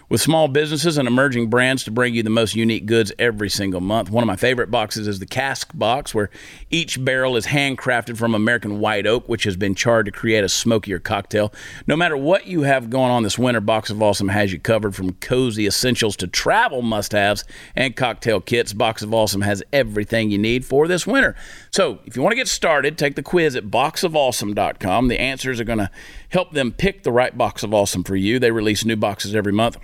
[0.08, 3.80] with small businesses and emerging brands to bring you the most unique goods every single
[3.80, 4.10] month.
[4.10, 6.30] One of my favorite boxes is the cask box, where
[6.70, 10.48] each barrel is handcrafted from American white oak, which has been charred to create a
[10.48, 11.52] smokier cocktail.
[11.86, 14.94] No matter what you have going on this winter, Box of Awesome has you covered
[14.94, 18.72] from cozy essentials to travel must haves and cocktail kits.
[18.72, 21.34] Box of Awesome has everything you need for this winter.
[21.70, 25.08] So if you want to get started, take the quiz at boxofawesome.com.
[25.08, 25.90] The answers are going to
[26.30, 28.38] help them pick the right box of awesome for you.
[28.38, 29.76] They release new boxes every month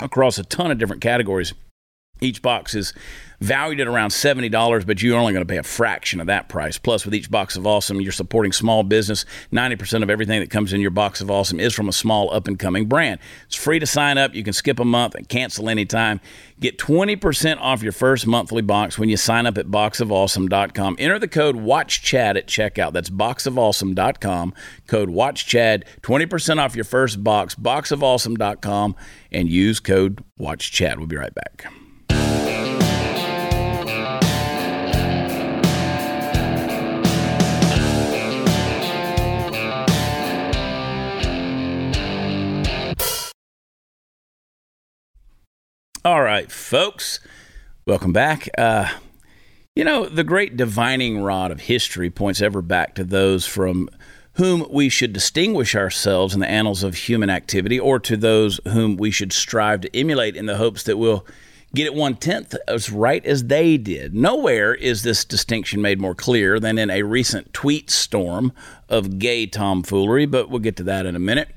[0.00, 1.54] across a ton of different categories.
[2.20, 2.94] Each box is
[3.40, 6.78] valued at around $70, but you're only going to pay a fraction of that price.
[6.78, 9.24] Plus, with each box of awesome, you're supporting small business.
[9.52, 12.48] 90% of everything that comes in your box of awesome is from a small up
[12.48, 13.20] and coming brand.
[13.46, 14.34] It's free to sign up.
[14.34, 16.20] You can skip a month and cancel anytime.
[16.60, 20.96] Get 20% off your first monthly box when you sign up at boxofawesome.com.
[20.98, 22.92] Enter the code WATCHCHAD at checkout.
[22.92, 24.54] That's boxofawesome.com.
[24.86, 25.84] Code WATCHCHAD.
[26.00, 28.96] 20% off your first box, boxofawesome.com,
[29.32, 30.96] and use code WATCHCHAD.
[30.96, 31.66] We'll be right back.
[46.06, 47.18] All right, folks,
[47.86, 48.50] welcome back.
[48.58, 48.90] Uh,
[49.74, 53.88] you know, the great divining rod of history points ever back to those from
[54.34, 58.98] whom we should distinguish ourselves in the annals of human activity, or to those whom
[58.98, 61.26] we should strive to emulate in the hopes that we'll
[61.74, 64.14] get it one tenth as right as they did.
[64.14, 68.52] Nowhere is this distinction made more clear than in a recent tweet storm
[68.90, 71.48] of gay tomfoolery, but we'll get to that in a minute.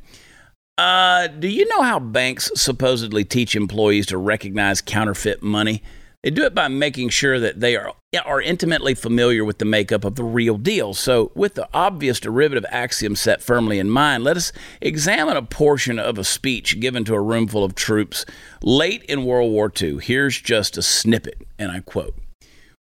[0.78, 5.82] Uh, do you know how banks supposedly teach employees to recognize counterfeit money?
[6.24, 7.94] They do it by making sure that they are
[8.26, 10.94] are intimately familiar with the makeup of the real deal.
[10.94, 16.00] So, with the obvious derivative axiom set firmly in mind, let us examine a portion
[16.00, 18.26] of a speech given to a room full of troops
[18.64, 20.00] late in World War II.
[20.02, 22.16] Here's just a snippet, and I quote: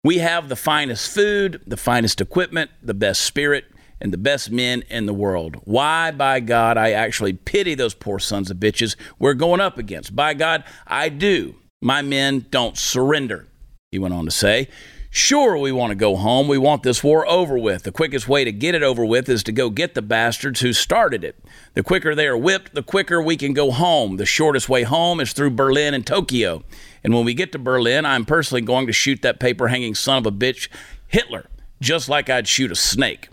[0.04, 3.66] "We have the finest food, the finest equipment, the best spirit,
[4.02, 5.58] and the best men in the world.
[5.64, 10.16] Why, by God, I actually pity those poor sons of bitches we're going up against.
[10.16, 11.56] By God, I do.
[11.82, 13.48] My men don't surrender.
[13.92, 14.68] He went on to say,
[15.16, 16.50] Sure, we want to go home.
[16.50, 17.84] We want this war over with.
[17.84, 20.74] The quickest way to get it over with is to go get the bastards who
[20.74, 21.42] started it.
[21.74, 24.18] The quicker they are whipped, the quicker we can go home.
[24.18, 26.66] The shortest way home is through Berlin and Tokyo.
[27.02, 30.18] And when we get to Berlin, I'm personally going to shoot that paper hanging son
[30.18, 30.68] of a bitch,
[31.08, 31.46] Hitler,
[31.80, 33.30] just like I'd shoot a snake.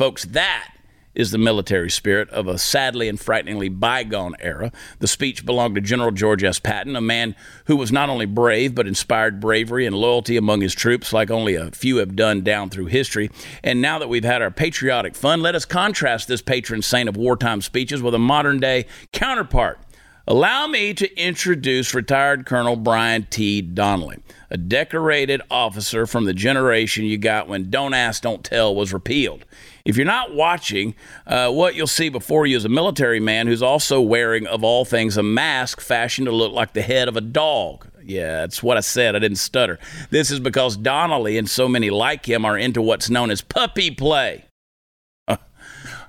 [0.00, 0.72] Folks, that
[1.14, 4.72] is the military spirit of a sadly and frighteningly bygone era.
[4.98, 6.58] The speech belonged to General George S.
[6.58, 7.36] Patton, a man
[7.66, 11.54] who was not only brave, but inspired bravery and loyalty among his troops like only
[11.54, 13.30] a few have done down through history.
[13.62, 17.18] And now that we've had our patriotic fun, let us contrast this patron saint of
[17.18, 19.80] wartime speeches with a modern day counterpart.
[20.26, 23.60] Allow me to introduce retired Colonel Brian T.
[23.60, 28.92] Donnelly, a decorated officer from the generation you got when Don't Ask, Don't Tell was
[28.92, 29.44] repealed.
[29.90, 30.94] If you're not watching,
[31.26, 34.84] uh, what you'll see before you is a military man who's also wearing, of all
[34.84, 37.88] things, a mask fashioned to look like the head of a dog.
[38.04, 39.16] Yeah, that's what I said.
[39.16, 39.80] I didn't stutter.
[40.10, 43.90] This is because Donnelly and so many like him are into what's known as puppy
[43.90, 44.44] play.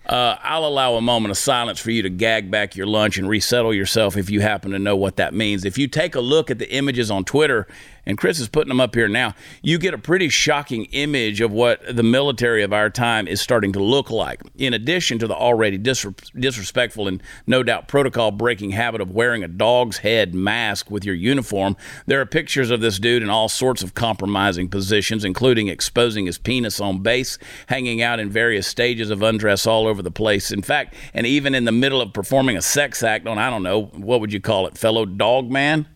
[0.06, 3.30] Uh, I'll allow a moment of silence for you to gag back your lunch and
[3.30, 5.64] resettle yourself if you happen to know what that means.
[5.64, 7.66] If you take a look at the images on Twitter,
[8.06, 11.52] and Chris is putting them up here now, you get a pretty shocking image of
[11.52, 14.42] what the military of our time is starting to look like.
[14.58, 19.48] In addition to the already disrespectful and no doubt protocol breaking habit of wearing a
[19.48, 23.84] dog's head mask with your uniform, there are pictures of this dude in all sorts
[23.84, 27.38] of compromising positions, including exposing his penis on base,
[27.68, 30.52] hanging out in various stages of undress all over the place.
[30.52, 33.64] In fact, and even in the middle of performing a sex act on, I don't
[33.64, 35.88] know, what would you call it, fellow dog man?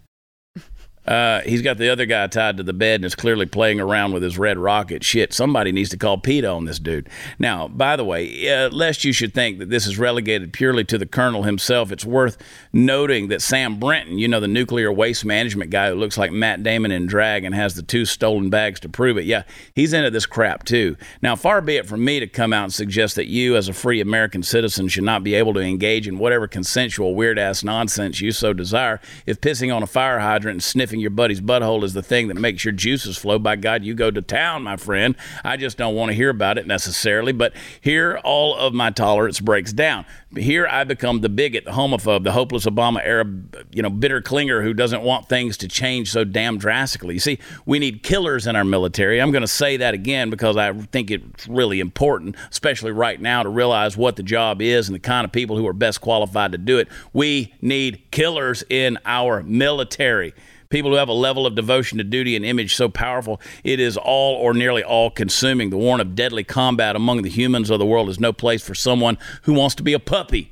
[1.05, 4.11] Uh, he's got the other guy tied to the bed and is clearly playing around
[4.11, 5.03] with his red rocket.
[5.03, 7.09] Shit, somebody needs to call PETA on this dude.
[7.37, 10.97] Now, by the way, uh, lest you should think that this is relegated purely to
[10.97, 12.37] the colonel himself, it's worth
[12.73, 16.63] noting that Sam Brinton, you know, the nuclear waste management guy who looks like Matt
[16.63, 20.09] Damon in drag and has the two stolen bags to prove it, yeah, he's into
[20.09, 20.97] this crap too.
[21.21, 23.73] Now, far be it from me to come out and suggest that you, as a
[23.73, 28.21] free American citizen, should not be able to engage in whatever consensual weird ass nonsense
[28.21, 28.99] you so desire.
[29.25, 32.35] If pissing on a fire hydrant and sniffing your buddy's butthole is the thing that
[32.35, 35.15] makes your juices flow, by God, you go to town, my friend.
[35.43, 37.31] I just don't want to hear about it necessarily.
[37.31, 40.05] But here, all of my tolerance breaks down.
[40.35, 43.25] Here, I become the bigot, the homophobe, the hopeless Obama era,
[43.71, 47.13] you know, bitter clinger who doesn't want things to change so damn drastically.
[47.13, 49.21] You see, we need killers in our military.
[49.21, 53.43] I'm going to say that again because I think it's really important, especially right now,
[53.43, 56.51] to realize what the job is and the kind of people who are best qualified
[56.51, 56.89] to do it.
[57.13, 60.33] We need killers in our military
[60.69, 63.97] people who have a level of devotion to duty and image so powerful it is
[63.97, 65.69] all or nearly all consuming.
[65.69, 68.75] The warrant of deadly combat among the humans of the world is no place for
[68.75, 70.51] someone who wants to be a puppy.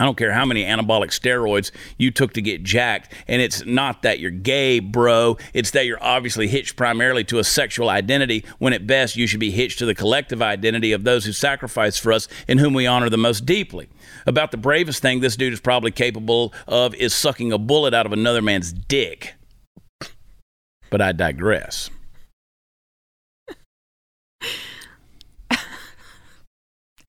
[0.00, 3.12] I don't care how many anabolic steroids you took to get jacked.
[3.28, 5.36] And it's not that you're gay, bro.
[5.52, 9.40] It's that you're obviously hitched primarily to a sexual identity when at best you should
[9.40, 12.86] be hitched to the collective identity of those who sacrificed for us and whom we
[12.86, 13.90] honor the most deeply.
[14.26, 18.06] About the bravest thing this dude is probably capable of is sucking a bullet out
[18.06, 19.34] of another man's dick.
[20.88, 21.90] But I digress.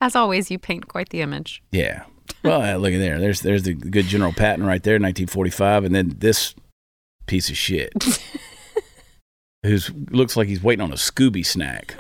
[0.02, 1.64] As always, you paint quite the image.
[1.72, 2.04] Yeah.
[2.44, 3.20] Well, uh, look at there.
[3.20, 6.56] There's there's the good General Patton right there, 1945, and then this
[7.28, 7.94] piece of shit,
[9.64, 9.78] who
[10.10, 11.96] looks like he's waiting on a Scooby snack.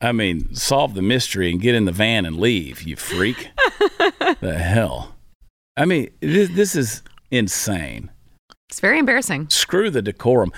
[0.00, 3.50] I mean, solve the mystery and get in the van and leave, you freak.
[4.40, 5.14] the hell?
[5.76, 8.10] I mean, this, this is insane.
[8.68, 9.48] It's very embarrassing.
[9.50, 10.52] Screw the decorum.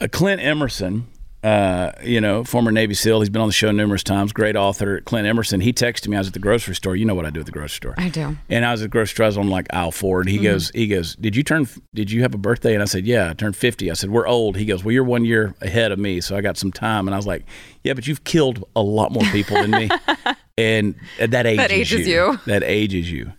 [0.00, 1.06] Uh, Clint Emerson
[1.44, 3.20] uh, you know, former Navy SEAL.
[3.20, 4.32] He's been on the show numerous times.
[4.32, 5.60] Great author, Clint Emerson.
[5.60, 6.16] He texted me.
[6.16, 6.96] I was at the grocery store.
[6.96, 7.94] You know what I do at the grocery store.
[7.98, 8.38] I do.
[8.48, 9.24] And I was at the grocery store.
[9.24, 10.44] I was on like aisle four, and he mm-hmm.
[10.44, 11.68] goes, he goes, did you turn?
[11.92, 12.72] Did you have a birthday?
[12.72, 13.90] And I said, yeah, I turned fifty.
[13.90, 14.56] I said, we're old.
[14.56, 17.06] He goes, well, you're one year ahead of me, so I got some time.
[17.06, 17.44] And I was like,
[17.82, 19.90] yeah, but you've killed a lot more people than me,
[20.56, 22.14] and that ages, that ages you.
[22.14, 22.40] you.
[22.46, 23.34] That ages you.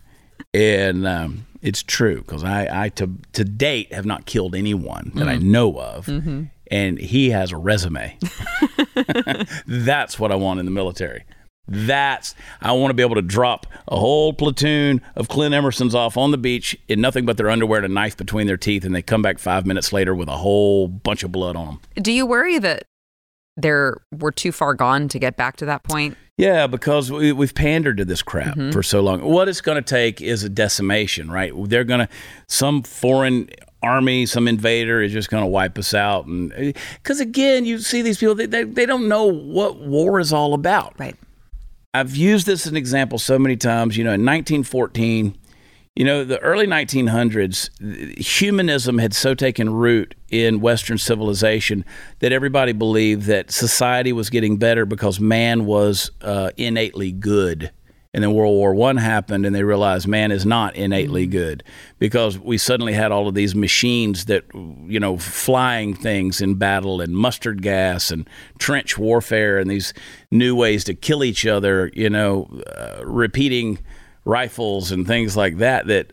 [0.54, 5.22] And um, it's true because I, I to to date have not killed anyone that
[5.22, 5.28] mm-hmm.
[5.28, 6.06] I know of.
[6.06, 8.18] Mm-hmm and he has a resume.
[9.66, 11.24] That's what I want in the military.
[11.68, 16.16] That's I want to be able to drop a whole platoon of Clint Emersons off
[16.16, 18.94] on the beach in nothing but their underwear and a knife between their teeth, and
[18.94, 21.80] they come back five minutes later with a whole bunch of blood on them.
[21.96, 22.84] Do you worry that
[23.56, 26.16] they're we're too far gone to get back to that point?
[26.38, 28.70] Yeah, because we, have pandered to this crap mm-hmm.
[28.70, 29.22] for so long.
[29.22, 31.52] What it's going to take is a decimation, right?
[31.56, 32.08] They're going to
[32.46, 33.48] some foreign
[33.82, 36.26] army, some invader is just going to wipe us out.
[36.26, 40.32] And because again, you see these people, they, they, they don't know what war is
[40.32, 40.98] all about.
[40.98, 41.16] Right.
[41.94, 43.96] I've used this as an example so many times.
[43.96, 45.36] You know, in 1914,
[45.94, 51.86] you know, the early 1900s, humanism had so taken root in Western civilization
[52.18, 57.70] that everybody believed that society was getting better because man was uh, innately good.
[58.16, 61.62] And then World War One happened, and they realized man is not innately good
[61.98, 67.02] because we suddenly had all of these machines that, you know, flying things in battle
[67.02, 68.26] and mustard gas and
[68.58, 69.92] trench warfare and these
[70.30, 72.48] new ways to kill each other, you know,
[72.78, 73.80] uh, repeating
[74.24, 76.12] rifles and things like that that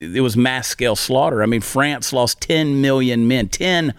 [0.00, 1.40] it was mass scale slaughter.
[1.40, 3.46] I mean, France lost 10 million men.
[3.48, 3.94] 10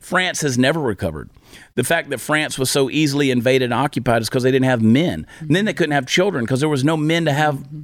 [0.00, 1.30] France has never recovered.
[1.76, 4.82] The fact that France was so easily invaded and occupied is because they didn't have
[4.82, 5.26] men.
[5.40, 7.82] And then they couldn't have children because there was no men to have mm-hmm.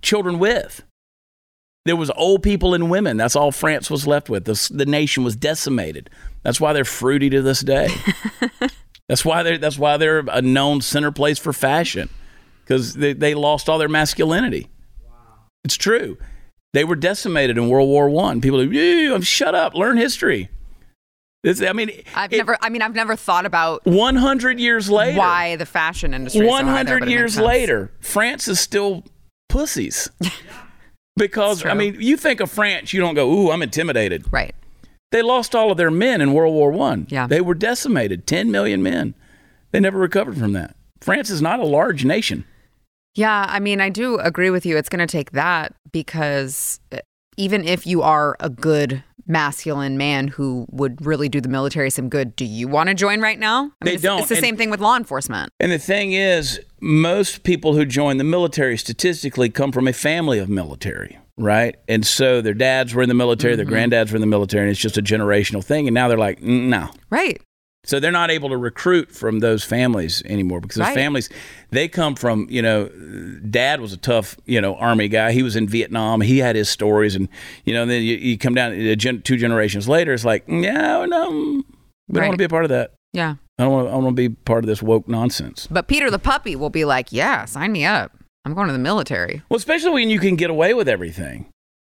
[0.00, 0.84] children with.
[1.84, 3.16] There was old people and women.
[3.16, 4.44] That's all France was left with.
[4.44, 6.10] The, the nation was decimated.
[6.42, 7.88] That's why they're fruity to this day.
[9.08, 12.08] that's why they're that's why they're a known center place for fashion
[12.64, 14.68] because they, they lost all their masculinity.
[15.04, 15.12] Wow.
[15.64, 16.18] It's true.
[16.72, 18.40] They were decimated in World War One.
[18.40, 20.50] People are like, shut up, learn history.
[21.42, 22.56] This, I mean, I've it, never.
[22.60, 26.46] I mean, I've never thought about 100 years later why the fashion industry.
[26.46, 29.04] 100 so years later, France is still
[29.48, 30.10] pussies.
[31.16, 34.54] because I mean, you think of France, you don't go, "Ooh, I'm intimidated." Right.
[35.12, 37.06] They lost all of their men in World War One.
[37.10, 37.26] Yeah.
[37.26, 38.26] They were decimated.
[38.26, 39.14] 10 million men.
[39.70, 40.76] They never recovered from that.
[41.00, 42.44] France is not a large nation.
[43.14, 44.76] Yeah, I mean, I do agree with you.
[44.76, 46.98] It's going to take that because uh,
[47.36, 52.08] even if you are a good masculine man who would really do the military some
[52.08, 53.58] good, do you want to join right now?
[53.58, 54.20] I mean, they it's, don't.
[54.20, 55.50] It's the and, same thing with law enforcement.
[55.60, 60.38] And the thing is, most people who join the military statistically come from a family
[60.38, 61.76] of military, right?
[61.88, 63.68] And so their dads were in the military, mm-hmm.
[63.68, 65.86] their granddads were in the military, and it's just a generational thing.
[65.88, 66.90] And now they're like, no.
[67.10, 67.40] Right.
[67.86, 70.94] So they're not able to recruit from those families anymore because those Right.
[70.94, 71.28] families
[71.70, 72.88] they come from you know
[73.48, 76.68] dad was a tough you know army guy he was in Vietnam he had his
[76.68, 77.28] stories and
[77.64, 81.30] you know then you, you come down gen- two generations later it's like no, no
[81.30, 81.64] we don't
[82.12, 82.22] Right.
[82.28, 83.36] want to be a part of that Yeah.
[83.58, 86.10] I don't want I don't want to be part of this woke nonsense But Peter
[86.10, 88.12] the puppy will be like, yeah, sign me up.
[88.44, 89.42] I'm going to the military.
[89.48, 91.46] well especially when you can get away with everything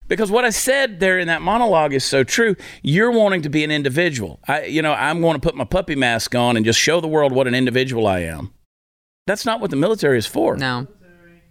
[0.08, 2.56] because what I said there in that monologue is so true.
[2.82, 4.40] You're wanting to be an individual.
[4.48, 7.08] I, you know, I'm going to put my puppy mask on and just show the
[7.08, 8.52] world what an individual I am.
[9.26, 10.56] That's not what the military is for.
[10.56, 10.86] No.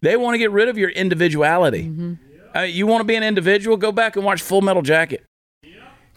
[0.02, 2.18] They want to get rid of your individuality.
[2.56, 3.78] Uh, you want to be an individual?
[3.78, 5.24] Go back and watch Full Metal Jacket.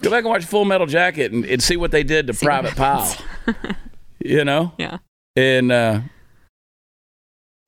[0.01, 2.45] Go back and watch Full Metal Jacket and, and see what they did to See
[2.45, 3.15] Private Pyle.
[4.23, 4.99] You know, Yeah.
[5.35, 6.01] and uh,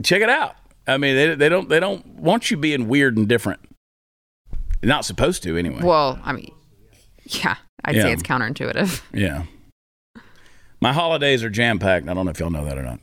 [0.04, 0.56] check it out.
[0.86, 3.60] I mean, they, they don't they don't want you being weird and different.
[4.84, 5.80] They're not supposed to anyway.
[5.82, 6.52] Well, I mean,
[7.24, 7.56] yeah,
[7.86, 8.02] I'd Yeah.
[8.02, 9.02] say it's counterintuitive.
[9.14, 9.44] Yeah.
[10.82, 12.10] My holidays are jam packed.
[12.10, 13.00] I don't know if y'all know that or not.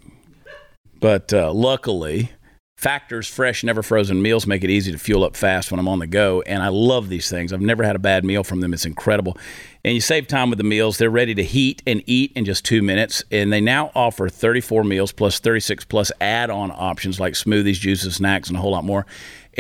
[1.00, 2.32] But uh, luckily,
[2.76, 5.98] Factor's fresh, never frozen meals make it easy to fuel up fast when I'm on
[6.00, 6.42] the go.
[6.42, 7.50] And I love these things.
[7.54, 8.74] I've never had a bad meal from them.
[8.74, 9.38] It's incredible.
[9.82, 10.98] And you save time with the meals.
[10.98, 13.24] They're ready to heat and eat in just two minutes.
[13.30, 18.16] And they now offer 34 meals plus 36 plus add on options like smoothies, juices,
[18.16, 19.06] snacks, and a whole lot more.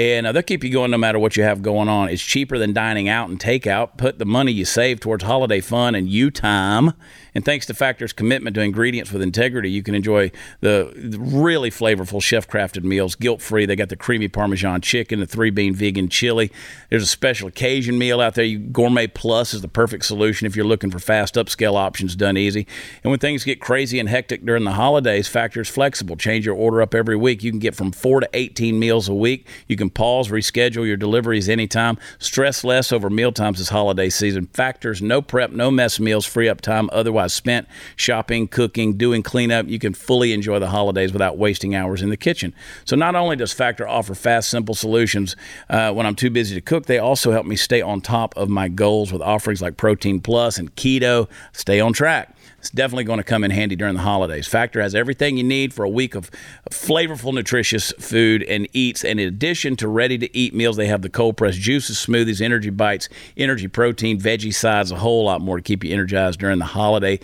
[0.00, 2.08] And uh, they'll keep you going no matter what you have going on.
[2.08, 3.98] It's cheaper than dining out and takeout.
[3.98, 6.94] Put the money you save towards holiday fun and you time.
[7.34, 12.22] And thanks to Factor's commitment to ingredients with integrity, you can enjoy the really flavorful
[12.22, 13.66] chef crafted meals guilt free.
[13.66, 16.50] They got the creamy Parmesan chicken, the three bean vegan chili.
[16.88, 18.44] There's a special occasion meal out there.
[18.44, 22.36] You, Gourmet Plus is the perfect solution if you're looking for fast upscale options done
[22.36, 22.66] easy.
[23.02, 26.16] And when things get crazy and hectic during the holidays, Factor's flexible.
[26.16, 27.42] Change your order up every week.
[27.42, 29.46] You can get from four to 18 meals a week.
[29.68, 31.98] You can pause, reschedule your deliveries anytime.
[32.18, 34.46] Stress less over mealtimes this holiday season.
[34.46, 39.68] Factors, no prep, no mess meals, free up time otherwise spent shopping, cooking, doing cleanup.
[39.68, 42.54] You can fully enjoy the holidays without wasting hours in the kitchen.
[42.84, 45.36] So not only does Factor offer fast, simple solutions
[45.68, 48.48] uh, when I'm too busy to cook, they also help me stay on top of
[48.48, 51.28] my goals with offerings like Protein Plus and Keto.
[51.52, 52.36] Stay on track.
[52.60, 54.46] It's definitely going to come in handy during the holidays.
[54.46, 56.30] Factor has everything you need for a week of
[56.70, 59.02] flavorful, nutritious food and eats.
[59.02, 62.42] And in addition to ready to eat meals, they have the cold pressed juices, smoothies,
[62.42, 66.58] energy bites, energy protein, veggie sides, a whole lot more to keep you energized during
[66.58, 67.18] the holiday.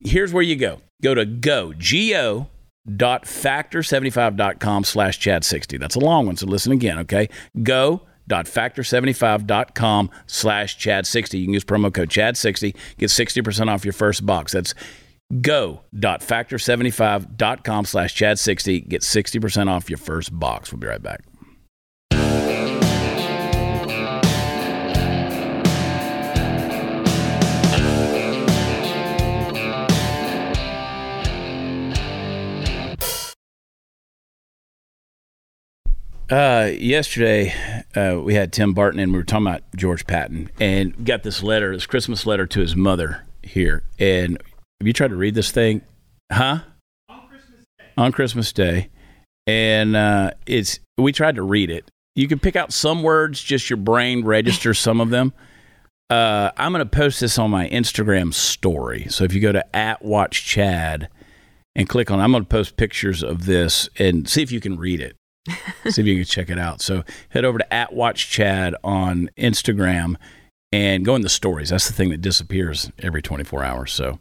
[0.00, 2.48] Here's where you go go to go, G O
[2.96, 7.28] dot factor75.com slash chad 60 that's a long one so listen again okay
[7.62, 13.84] go factor75.com slash chad 60 you can use promo code chad 60 get 60% off
[13.84, 14.52] your first box.
[14.52, 14.74] That's
[15.42, 20.72] go.factor75.com slash chad 60 get 60% off your first box.
[20.72, 21.27] We'll be right back
[36.30, 37.54] Uh, yesterday,
[37.96, 41.42] uh, we had Tim Barton and we were talking about George Patton and got this
[41.42, 43.82] letter, this Christmas letter to his mother here.
[43.98, 44.32] And
[44.80, 45.80] have you tried to read this thing?
[46.30, 46.60] Huh?
[47.08, 47.84] On Christmas Day.
[47.96, 48.90] On Christmas Day.
[49.46, 51.90] And uh, it's we tried to read it.
[52.14, 55.32] You can pick out some words, just your brain registers some of them.
[56.10, 59.06] Uh, I'm going to post this on my Instagram story.
[59.08, 61.08] So if you go to at Watch Chad
[61.74, 64.78] and click on, I'm going to post pictures of this and see if you can
[64.78, 65.16] read it.
[65.88, 66.80] see if you can check it out.
[66.80, 70.16] So head over to at Watch Chad on Instagram
[70.72, 71.70] and go in the stories.
[71.70, 73.92] That's the thing that disappears every 24 hours.
[73.92, 74.18] So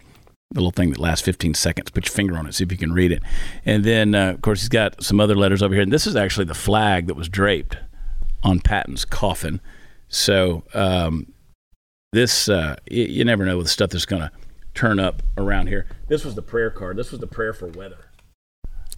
[0.51, 1.89] the little thing that lasts 15 seconds.
[1.91, 3.21] Put your finger on it, see if you can read it.
[3.65, 5.83] And then, uh, of course, he's got some other letters over here.
[5.83, 7.77] And this is actually the flag that was draped
[8.43, 9.59] on Patton's coffin.
[10.07, 11.33] So um,
[12.13, 14.31] this, uh, you, you never know the stuff that's going to
[14.73, 15.85] turn up around here.
[16.07, 16.95] This was the prayer card.
[16.95, 18.06] This was the prayer for weather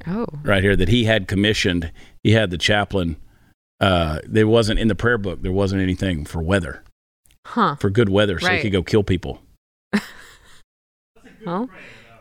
[0.07, 0.25] Oh.
[0.43, 1.91] right here that he had commissioned.
[2.23, 3.17] He had the chaplain.
[3.79, 5.41] Uh, there wasn't in the prayer book.
[5.41, 6.83] There wasn't anything for weather,
[7.45, 7.75] Huh.
[7.75, 9.41] for good weather, so he could go kill people.
[11.45, 11.69] Well,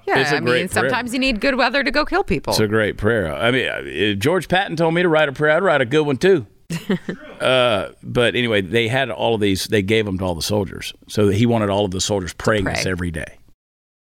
[0.06, 0.14] yeah.
[0.30, 0.68] I mean, prayer.
[0.68, 2.52] sometimes you need good weather to go kill people.
[2.52, 3.34] It's a great prayer.
[3.34, 6.02] I mean, if George Patton told me to write a prayer, I'd write a good
[6.06, 6.46] one too.
[7.40, 9.66] uh, but anyway, they had all of these.
[9.66, 12.64] They gave them to all the soldiers, so he wanted all of the soldiers praying
[12.64, 12.74] pray.
[12.74, 13.37] this every day.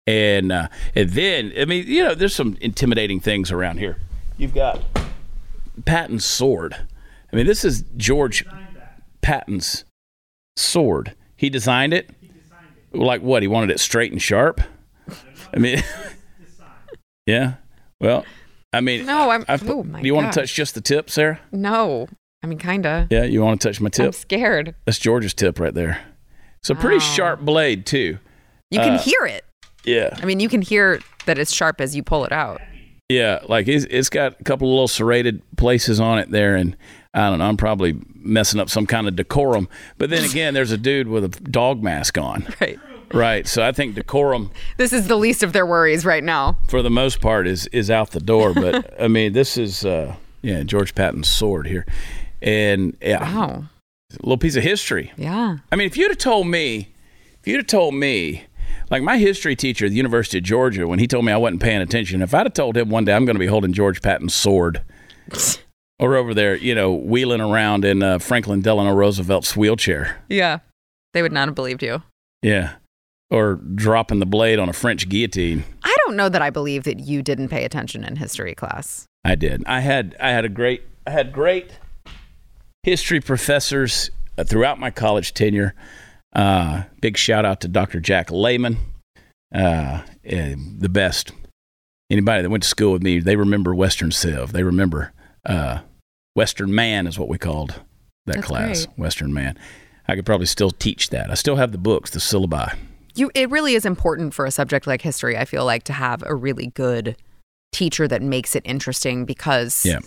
[0.08, 3.98] And uh, and then, I mean, you know, there's some intimidating things around here.
[4.38, 4.80] You've got
[5.84, 6.74] Patton's sword.
[7.30, 8.46] I mean, this is George
[9.20, 9.84] Patton's
[10.56, 11.14] sword.
[11.36, 12.08] He designed it.
[12.92, 13.42] Like what?
[13.42, 14.62] He wanted it straight and sharp.
[15.52, 15.82] I mean,
[17.26, 17.54] yeah.
[18.00, 18.24] Well,
[18.72, 20.34] I mean, No, I'm- I've oh my do you want gosh.
[20.34, 21.38] to touch just the tip, Sara?
[21.52, 22.08] no.
[22.40, 23.08] I mean, kinda.
[23.10, 24.06] Yeah, you want to touch my tip?
[24.06, 24.74] I'm scared.
[24.84, 26.00] That's George's tip right there.
[26.60, 27.02] It's a pretty Wow.
[27.14, 28.18] sharp blade too.
[28.70, 29.44] You can Uh, hear it.
[29.84, 32.60] Yeah, I mean, you can hear that it's sharp as you pull it out.
[33.08, 33.38] yeah.
[33.48, 36.76] Like it's, it's got a couple of little serrated places on it there, and
[37.14, 37.46] I don't know.
[37.46, 39.68] I'm probably messing up some kind of decorum.
[39.96, 42.78] But then again, there's a dude with a dog mask on, Right.
[43.14, 43.46] right?
[43.46, 46.58] So I think decorum, This is the least of their worries right now.
[46.68, 48.52] for the most part, is is out the door.
[48.54, 51.86] But I mean, this is uh, yeah, George Patton's sword here,
[52.42, 53.64] and yeah, Wow.
[54.12, 55.12] a little piece of history.
[55.16, 55.58] Yeah.
[55.72, 56.88] I mean, if you'd have told me,
[57.40, 58.44] if you'd have told me,
[58.90, 61.62] like my history teacher at the University of Georgia, when he told me I wasn't
[61.62, 64.02] paying attention, if I'd have told him one day I'm going to be holding George
[64.02, 64.82] Patton's sword,
[65.98, 70.58] or over there, you know, wheeling around in uh, Franklin Delano Roosevelt's wheelchair, Yeah.
[71.14, 72.02] They would not have believed you.
[72.42, 72.74] yeah,
[73.30, 77.00] or dropping the blade on a French guillotine, I don't know that I believe that
[77.00, 79.06] you didn't pay attention in history class.
[79.24, 79.64] I did.
[79.66, 81.72] I had I had a great I had great
[82.82, 85.74] history professors uh, throughout my college tenure.
[86.38, 87.98] Uh, big shout out to Dr.
[87.98, 88.76] Jack Lehman,
[89.52, 91.32] uh, eh, the best.
[92.10, 94.52] Anybody that went to school with me, they remember Western Civ.
[94.52, 95.12] They remember
[95.44, 95.80] uh,
[96.34, 97.70] Western Man is what we called
[98.26, 98.86] that That's class.
[98.86, 98.98] great.
[98.98, 99.58] Western Man.
[100.06, 101.28] I could probably still teach that.
[101.30, 102.76] I still have the books, the syllabi.
[103.16, 106.22] You it really is important for a subject like history, I feel like, to have
[106.24, 107.16] a really good
[107.72, 109.98] teacher that makes it interesting because Yeah.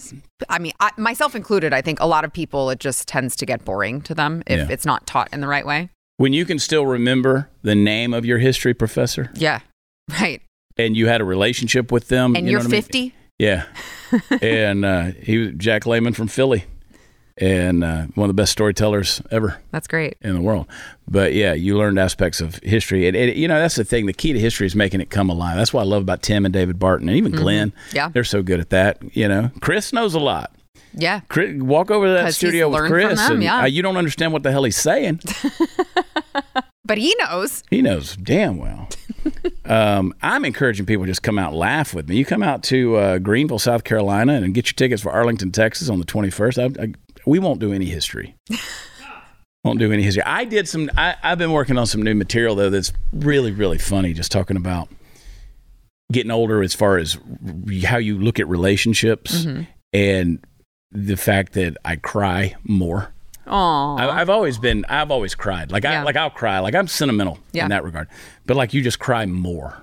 [0.49, 3.45] I mean, I, myself included, I think a lot of people it just tends to
[3.45, 4.73] get boring to them if Yeah.
[4.73, 5.89] it's not taught in the right way.
[6.21, 9.61] When you can still remember the name of your history professor Yeah.
[10.21, 10.41] Right.
[10.77, 12.81] and you had a relationship with them, And you you know are what I mean?
[12.83, 13.15] 50?
[13.39, 13.65] Yeah.
[14.41, 16.65] and uh, he was Jack Lehman from Philly
[17.37, 20.17] and uh, one of the best storytellers ever That's great.
[20.21, 20.67] in the world.
[21.07, 23.07] But yeah, you learned aspects of history.
[23.07, 24.05] And, and, you know, that's the thing.
[24.05, 25.57] The key to history is making it come alive.
[25.57, 27.71] That's what I love about Tim and David Barton and even Glenn.
[27.71, 27.95] Mm-hmm.
[27.95, 28.09] Yeah.
[28.09, 28.99] They're so good at that.
[29.15, 30.53] You know, Chris knows a lot.
[30.93, 31.21] Yeah.
[31.29, 33.61] Chris, walk over to that studio with Chris them, and yeah.
[33.61, 35.21] uh, you don't understand what the hell he's saying.
[36.91, 37.63] But he knows.
[37.69, 38.89] He knows damn well.
[39.65, 42.17] um, I'm encouraging people to just come out and laugh with me.
[42.17, 45.89] You come out to uh, Greenville, South Carolina, and get your tickets for Arlington, Texas
[45.89, 46.79] on the 21st.
[46.79, 46.93] I, I,
[47.25, 48.35] we won't do any history.
[49.63, 50.23] won't do any history.
[50.23, 50.89] I did some.
[50.97, 54.11] I, I've been working on some new material though that's really, really funny.
[54.11, 54.89] Just talking about
[56.11, 57.17] getting older as far as
[57.85, 59.47] how you look at relationships
[59.93, 60.45] and
[60.91, 63.13] the fact that I cry more.
[63.47, 63.95] Aw.
[63.97, 64.85] I, I've always been.
[64.87, 65.71] I've always cried.
[65.71, 66.03] Like I Yeah.
[66.03, 66.59] like I'll cry.
[66.59, 67.63] Like I'm sentimental Yeah.
[67.63, 68.07] in that regard.
[68.45, 69.81] But like you just cry more.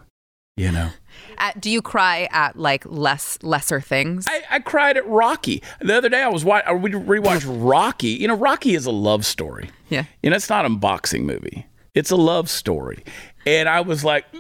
[0.57, 0.91] You know.
[1.39, 4.27] At, do you cry at like less lesser things?
[4.29, 6.21] I, I cried at Rocky the other day.
[6.23, 8.09] I was wa- I would rewatch Rocky.
[8.09, 9.71] You know, Rocky is a love story.
[9.89, 10.05] yeah.
[10.23, 11.67] You know, it's not a boxing movie.
[11.95, 13.05] It's a love story.
[13.49, 14.27] And I was like,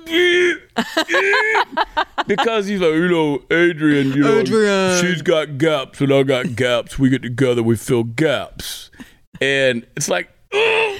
[2.27, 5.01] because he's like, you know, Adrian, you know, Adrian.
[5.01, 6.99] she's got gaps and I got gaps.
[6.99, 8.91] We get together, we fill gaps.
[9.41, 10.99] And it's like, I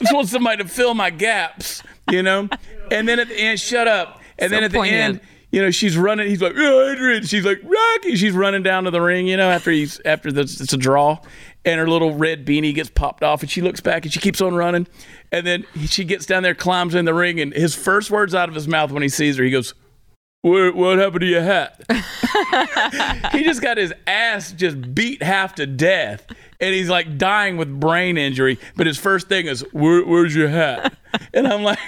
[0.00, 2.48] just want somebody to fill my gaps, you know?
[2.90, 4.20] And then at the end, shut up.
[4.38, 5.16] And So then at the poignant.
[5.16, 5.20] end,
[5.52, 6.28] you know, she's running.
[6.28, 7.24] He's like, oh, Adrian.
[7.24, 8.16] She's like, Rocky.
[8.16, 9.28] She's running down to the ring.
[9.28, 11.18] You know, after he's after the, it's a draw,
[11.64, 14.40] and her little red beanie gets popped off, and she looks back and she keeps
[14.40, 14.86] on running,
[15.32, 18.48] and then she gets down there, climbs in the ring, and his first words out
[18.48, 19.74] of his mouth when he sees her, he goes.
[20.42, 21.82] What, what happened to your hat?
[23.32, 26.24] he just got his ass just beat half to death,
[26.60, 28.58] and he's like dying with brain injury.
[28.76, 30.96] But his first thing is, Where, "Where's your hat?"
[31.34, 31.80] And I'm like,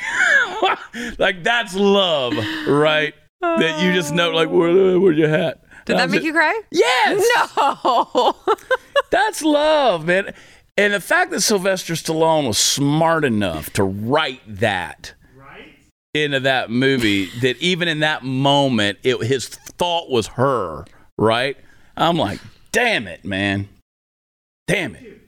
[1.19, 2.35] like that's love,
[2.67, 3.15] right?
[3.41, 5.63] That you just know, like, Where, where's your hat?
[5.85, 6.61] Did that make you cry?
[6.71, 7.25] Yes.
[7.37, 8.37] No.
[9.11, 10.35] That's love, man.
[10.77, 15.75] And the fact that Sylvester Stallone was smart enough to write that right?
[16.15, 20.85] into that movie, that even in that moment, it, his thought was her,
[21.19, 21.57] right?
[21.97, 22.41] I'm like,
[22.73, 23.69] damn it, man.
[24.67, 25.21] Damn it.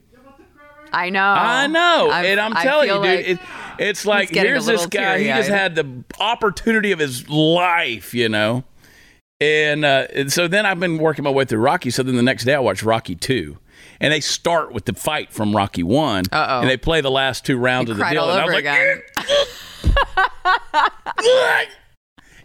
[0.92, 1.20] I know.
[1.22, 2.10] I know.
[2.10, 3.38] I'm- and I'm telling you, dude, like it,
[3.78, 5.18] it's like here's this little guy.
[5.18, 8.64] He just had the opportunity of his life, you know.
[9.40, 11.90] And, uh, and so then I've been working my way through Rocky.
[11.90, 13.58] So then the next day I watched Rocky 2.
[14.02, 16.24] And they start with the fight from Rocky 1.
[16.32, 18.24] And they play the last two rounds of the deal.
[18.24, 18.64] all and I was like,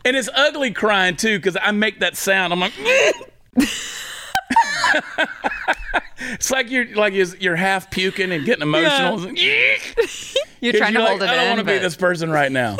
[0.05, 2.53] and it's ugly crying too because I make that sound.
[2.53, 2.74] I'm like,
[6.20, 9.18] it's like you're like you're, half puking and getting emotional.
[9.18, 9.41] Like,
[10.62, 11.49] you're trying to you're hold like, it I don't in.
[11.49, 12.78] want to be this person right now.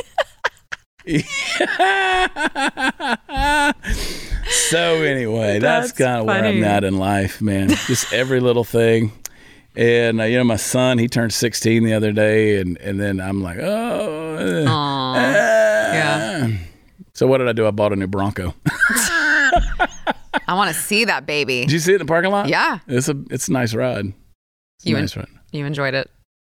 [4.50, 7.70] So anyway, that's, That's kind of where I'm at in life, man.
[7.70, 9.12] Just every little thing.
[9.76, 13.20] And uh, you know, my son, he turned 16 the other day, and and then
[13.22, 15.14] I'm like, oh, uh, uh.
[15.94, 16.58] Yeah.
[17.14, 17.68] So what did I do?
[17.68, 18.54] I bought a new Bronco.
[20.50, 21.62] I want to see that baby.
[21.62, 22.48] Did you see it in the parking lot?
[22.48, 22.80] Yeah.
[22.88, 24.06] It's a it's a nice ride.
[24.78, 25.28] It's a You nice ride.
[25.52, 26.10] You enjoyed it.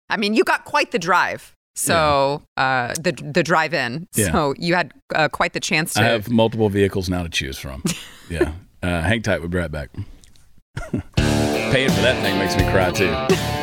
[0.10, 1.56] I mean, you got quite the drive.
[1.76, 4.08] So uh, the the drive in.
[4.16, 4.32] Yeah.
[4.32, 6.02] So you had uh, quite the chance to.
[6.02, 7.84] I have multiple vehicles now to choose from.
[8.30, 8.54] yeah.
[8.84, 9.40] Uh, hang tight.
[9.40, 9.90] We'll be right back.
[10.92, 13.61] Paying for that thing makes me cry too.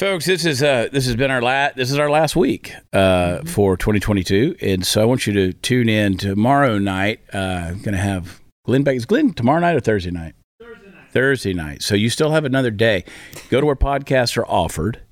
[0.00, 3.42] Folks, this is uh, this has been our last this is our last week uh,
[3.44, 7.20] for 2022, and so I want you to tune in tomorrow night.
[7.34, 8.96] Uh, going to have Glenn Beck.
[8.96, 10.32] Is Glenn tomorrow night or Thursday night?
[11.10, 11.82] Thursday night.
[11.82, 13.04] So you still have another day.
[13.50, 15.02] Go to where podcasts are offered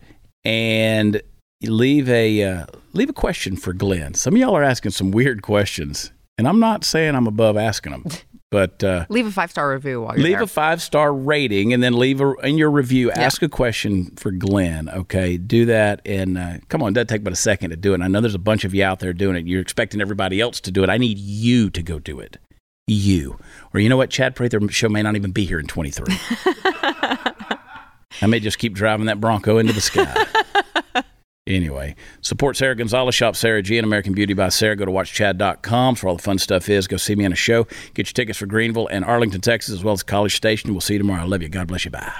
[0.43, 1.21] and
[1.61, 4.15] leave a uh, leave a question for Glenn.
[4.15, 7.93] Some of y'all are asking some weird questions, and I'm not saying I'm above asking
[7.93, 8.05] them,
[8.51, 10.43] but uh, leave a five star review while you're leave there.
[10.43, 13.11] a five star rating and then leave a, in your review.
[13.11, 14.89] Ask a question for Glenn.
[14.89, 16.93] Okay, do that and uh, come on.
[16.93, 18.01] It doesn't take but a second to do it.
[18.01, 19.47] I know there's a bunch of you out there doing it.
[19.47, 20.89] You're expecting everybody else to do it.
[20.91, 22.39] I need you to go do it.
[22.87, 23.39] You
[23.75, 24.09] or you know what?
[24.11, 26.15] Chad Prather show may not even be here in 23.
[28.21, 30.27] I may just keep driving that Bronco into the sky.
[31.49, 34.77] Anyway, support Sara Gonzales, shop Sarah G and American Beauty by Sarah.
[34.77, 36.87] Go to watchchad.com for all the fun stuff is.
[36.87, 37.65] Go see me on a show.
[37.95, 40.73] Get your tickets for Greenville and Arlington, Texas, as well as College Station.
[40.73, 41.23] We'll see you tomorrow.
[41.23, 41.49] I love you.
[41.49, 41.91] God bless you.
[41.91, 42.13] Bye.